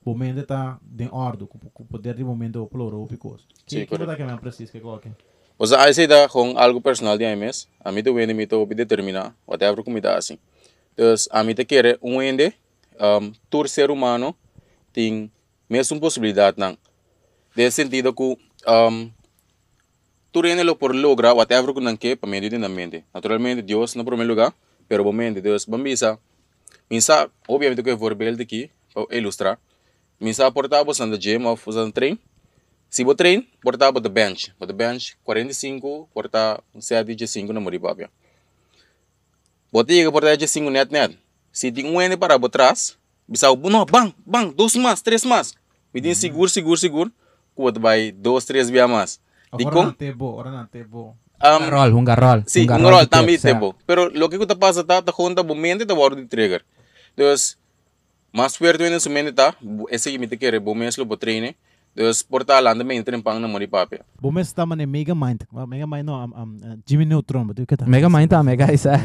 [0.05, 3.45] momento tá de ordem, com poder de momento ploro picos.
[3.65, 5.09] Que que botar que me preciso que coloque.
[5.59, 9.35] O sea, aí da com algo personal de AMS, a mim também me tô determinar,
[9.47, 10.37] whatever como tá assim.
[10.93, 12.53] Então, a mim te quer um ende,
[12.99, 14.35] um, todo ser humano
[14.93, 15.31] tem
[15.67, 16.77] mesmo possibilidade não.
[17.55, 18.37] De sentido que
[18.67, 19.11] um,
[20.31, 23.03] tu ende lo por logra whatever que não quer para meio de na mente.
[23.11, 24.53] Naturalmente Deus no primeiro lugar,
[24.87, 26.19] pero momento Deus bambisa.
[26.89, 29.59] Minsa, obviamente que é verbal de aqui, para ilustrar.
[30.19, 32.17] Minsa portava usando gym ou usando treino.
[32.89, 34.53] Se você treina, portar para o bench.
[34.57, 38.09] Para o bench, 45, portar um 7 de 5 na moribábia.
[39.71, 41.19] Você chega a portar de 5 net net.
[41.51, 45.53] Se tem um N para trás, bisa o não, bang, bang, dois mais, três mais.
[45.93, 47.11] Me tem seguro, seguro, seguro.
[47.53, 49.19] Quando vai dois, três via mais.
[49.51, 51.17] Agora não tem bo, agora não tem bo.
[51.41, 52.43] Um, Garrol, um garrol.
[52.47, 53.75] Sí, un garrol rol de también tips, tempo.
[53.85, 56.65] Pero lo que está pasa está está junta momento de bordo de trigger.
[57.15, 57.57] Entonces,
[58.31, 59.55] más fuerte en su mente está,
[59.89, 61.55] ese que me te quiere, bom mesmo lo treine.
[61.97, 64.05] Entonces, porta alanda me entra en pan na mori papia.
[64.21, 65.41] Bom mês tá mano Mega Mind.
[65.67, 67.87] Mega Mind não, um, um, Jimmy Neutron, o que tá?
[67.87, 69.01] Mega Mind tá, mega isso é.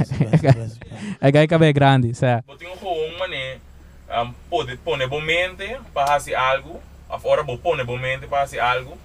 [1.18, 2.44] É gai cabe grande, sabe?
[2.46, 3.56] Botin um com mané,
[4.10, 8.60] um, pode pôr bom mente para fazer algo, agora vou pôr bom mente para fazer
[8.60, 8.98] algo,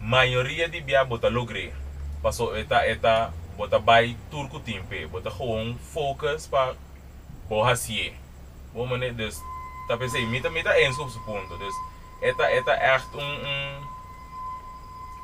[0.00, 1.72] maioria de bia bota logre.
[2.22, 6.74] Passou eta eta bota vai turco timpe, bota gewoon focus para
[7.48, 8.14] bo hasie.
[8.74, 9.38] Bom mané des
[9.88, 11.74] tá pensei mita mita en su ponto, des
[12.18, 13.74] Eta, eta echt um, um,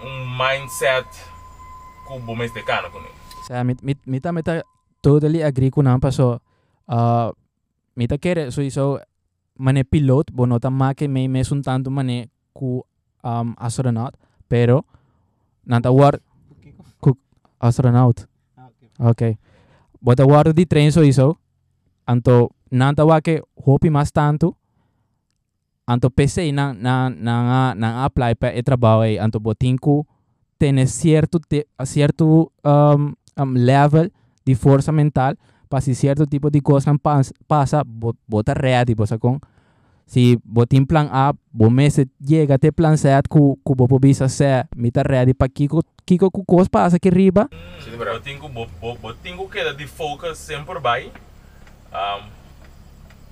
[0.06, 1.06] um mindset
[2.06, 3.18] que o bom mexicano com ele.
[3.42, 4.62] Sa mit mit mita mita
[5.02, 6.38] totally agree ko na paso
[6.86, 7.34] uh,
[7.98, 9.02] mita kere so iso
[9.58, 12.86] mane pilot bonota make may mesun tanto mane ku
[13.26, 14.14] um, astronaut
[14.46, 14.86] pero
[15.66, 16.33] nanta war ku
[17.64, 18.28] astronaut.
[19.00, 19.38] Okay
[20.04, 21.40] bota war di train so iso
[22.04, 24.52] anto nanta wa ke hopi mas tanto
[25.88, 30.04] anto PC na na na na apply pa e trabalho aí anto botinku
[30.60, 34.12] tener cierto te, cierto um, um, level
[34.44, 35.34] de força mental.
[35.68, 39.18] Para se certo tipo de coisa pas, passa bo- bota ready bosa
[40.06, 41.96] se botin plan A bo mês
[42.26, 46.44] chega até plan C ku ku bo bisa se mita ready para kiko kiko ku
[46.44, 47.48] coisa passa aqui riba
[47.86, 51.10] Eu tenho bo, bo, bo tenho que de focus sempre vai
[51.92, 52.28] um,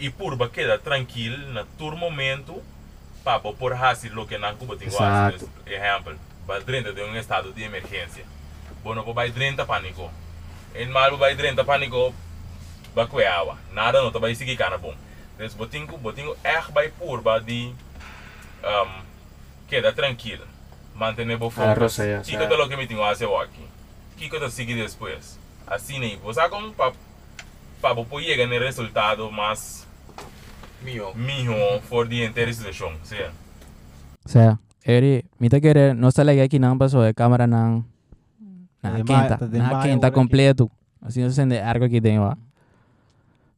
[0.00, 2.62] e por ba queda tranquilo na todo momento
[3.22, 5.48] para bo por hasi lo que não cubo tenho Exato.
[5.66, 6.16] exemplo
[6.46, 8.24] ba dentro de um estado de emergência
[8.82, 10.10] bono bo vai dentro pânico
[10.74, 12.14] em mal bo vai dentro pânico
[12.94, 14.94] ba kweawa nada não tá vai seguir cara bom
[15.38, 17.72] então bo tenho bo tenho er vai por ba de
[18.62, 19.02] um,
[19.68, 20.44] queda tranquilo
[20.94, 23.64] mantener bo focus Rosa, ya, Kiko te lo que me tengo hace aquí.
[24.18, 25.38] Kiko te sigue después.
[25.66, 26.92] Así ni, vos hago un pa
[27.80, 29.86] pa bo llegar en el resultado más
[30.84, 31.14] Mio.
[31.14, 32.98] mío for the entire situation.
[33.04, 33.16] Sí.
[34.26, 37.84] sa eri mita kere no sa lagi aqui não passou é câmera não
[38.82, 40.70] na Tá quenta demais- tá na demais quenta agora completo
[41.00, 42.34] assim se sente ergo aqui dentro ó.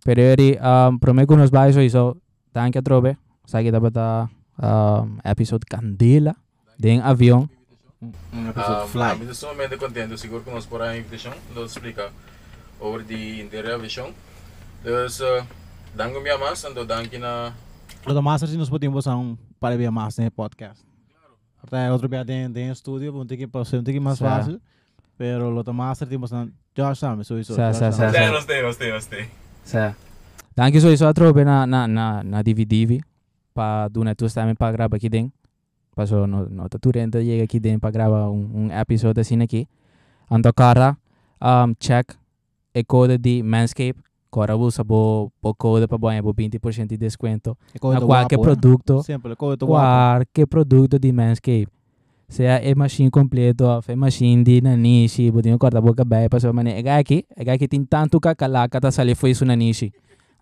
[0.04, 2.16] Pero eri um, prometo nos vai so iso
[2.52, 4.28] tanque trobe sa kita bata
[4.60, 6.36] um, episode candela
[6.78, 7.48] den avião
[8.32, 9.16] Um episode Um, fly.
[9.16, 12.12] I'm sumamente contente, seguro que nós por a invitação, nos explica
[12.78, 14.12] over the interior vision.
[14.82, 15.42] Dus, uh,
[15.96, 17.54] dank minha mais, ando dank na
[18.06, 20.84] Lo master si nos podemos um para ver mais nesse podcast.
[21.62, 24.28] Até outro dia tem tem estúdio, vamos ter que passar um pouquinho mais Sa.
[24.28, 24.60] fácil.
[25.16, 27.54] Pero lo master temos na Josh sabe, so isso.
[27.54, 29.80] Sa, sa, sa, Sí, no estoy, no estoy.
[29.80, 29.94] sa
[30.56, 33.00] danke so iso trobe na na na na DVD
[33.54, 35.32] pa do na tu também para gravar aqui dentro
[35.96, 39.66] paso no no tá turenta chega aqui dentro para gravar um, um episode assim aqui
[40.30, 40.96] ando cara
[41.40, 42.12] um, check
[42.74, 43.98] e code de Manscape
[44.34, 49.36] Agora usa bo, bo code para ganhar 20% de desconto a qualquer produto Sempre, do
[49.36, 50.24] guapo.
[50.26, 51.68] qualquer produto de Manscape.
[52.34, 56.82] Seja é machine completo, é machine de nanishi, botinho corta boca bem, passou mané.
[56.82, 59.92] É aqui, é aqui tem tanto cacalaca, tá sali foi isso nanishi.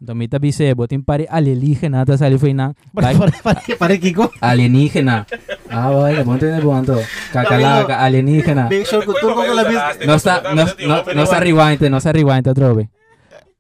[0.01, 4.33] Então me tabi se botin pare alienígena, tá sali foi na Pare, pare, pare, Kiko.
[4.41, 5.27] alienígena.
[5.69, 6.97] Ah, vai, que monte de bonto.
[7.31, 8.71] Cacalaca, alienígena.
[8.71, 9.93] Make sure que tu con la vista.
[10.07, 12.89] No está, no, no, no se rewind, no se rewind, trobe.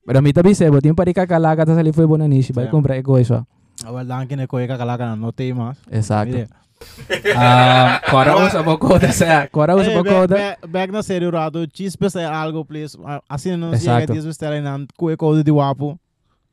[0.06, 3.46] Pero me tabi se botin pare cacalaca, tá sali foi bonanishi, vai comprar ego isso.
[3.84, 5.76] Agora dan que ne coisa cacalaca não tem mais.
[5.90, 6.61] Exato.
[7.08, 7.34] Mire.
[7.36, 10.34] Ah, agora usa bocoda, seja, agora usa Hey, back, bocoda.
[10.36, 12.96] back, back na série Rado, cheese pesa algo, please.
[13.04, 14.00] Ah, Assim não Exato.
[14.00, 15.98] chega dias bestela na coisa coisa de guapo.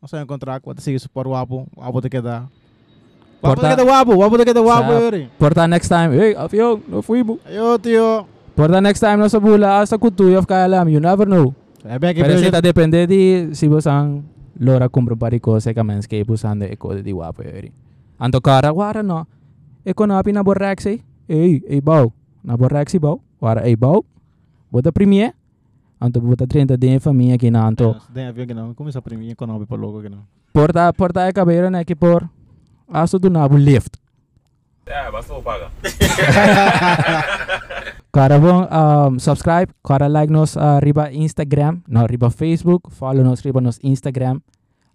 [0.01, 2.47] Não sei encontrar, quando seguir super guapo, guapo te queda.
[3.41, 5.29] Guapo te Porta- queda guapo, guapo te queda guapo, Sa- Yuri.
[5.37, 7.39] Porta next time, hey, avião, não fuimos.
[7.45, 8.27] Ayo, tio.
[8.55, 11.53] Porta next time, nasa bula, sa kutu, of kaya alam, you never know.
[11.85, 14.23] É back Pero in si ta depende di si busang
[14.59, 17.71] lora kumpro pari ko sa kamenske busando eko di wapo yuri.
[18.19, 19.27] Anto kara, wara no.
[19.89, 21.01] Eko na api na borraxi.
[21.25, 22.13] Hey, hey, bau.
[22.45, 23.25] Na borraxi bau.
[23.41, 24.05] Wara, hey, bau.
[24.69, 25.33] Bota premier.
[25.99, 27.95] Anto bota 30 de família aqui na anto.
[28.13, 30.19] Tem a ver que não, começa a primeira econômica para logo que não.
[30.53, 32.29] Porta, porta é cabeira na que por.
[32.87, 33.97] Aso do nabo lift.
[34.87, 35.71] Ja, basta vou pagar.
[38.13, 43.41] Cara bom, um, subscribe, cara like nos uh, riba Instagram, no riba Facebook, follow nos
[43.41, 44.39] riba nos Instagram.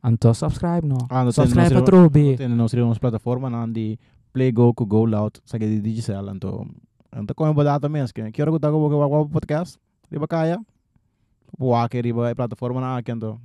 [0.04, 0.98] Anto subscribe no.
[1.08, 2.36] Ah, no subscribe pa trobe.
[2.36, 3.98] Tem nos nos plataforma di
[4.34, 6.66] Play Go ku Go Loud sa di digital anto.
[7.14, 9.78] Anto ko yung badata mes que quiero que tago que guapo podcast.
[10.10, 10.58] Di ba kaya?
[11.54, 13.38] Buwa ke riba ay plataforma na akin to.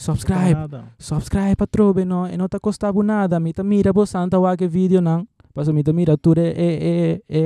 [0.00, 0.56] Subscribe,
[0.96, 2.24] subscribe pa trobe no.
[2.24, 3.36] E não tá custavo nada.
[3.36, 5.28] Mita mira bo santa wake video nang.
[5.52, 6.94] Paso mita mira ture e e
[7.28, 7.42] e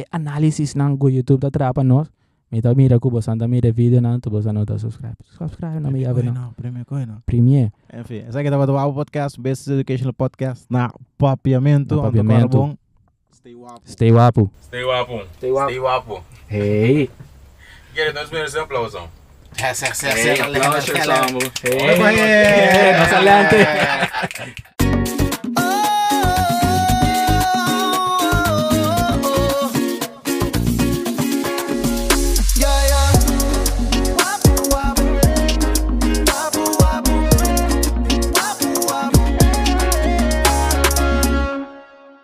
[0.00, 2.08] e analysis nang go YouTube da trapa nos.
[2.50, 5.14] Mita mira ku bo santa mira video nang tu bo santa tá subscribe.
[5.38, 6.32] Subscribe na mi ave no.
[6.32, 7.22] não, primeiro coisa não.
[7.24, 7.70] Premier.
[7.94, 11.94] Enfim, essa aqui tava do Guapo Podcast, Best Educational Podcast na papiamento.
[11.94, 12.76] Na papiamento.
[13.32, 13.80] Stay guapo.
[13.86, 14.50] Stay wapo.
[14.66, 15.24] Stay wapo.
[15.36, 15.70] Stay wapo.
[15.70, 16.24] Stay wapo.
[16.48, 17.08] Hey.
[17.94, 18.98] Quero nós merecemos um aplauso.
[19.56, 21.38] Hey, aplausos, amo.
[21.62, 21.78] Hey,
[22.18, 23.56] Hey, más adelante.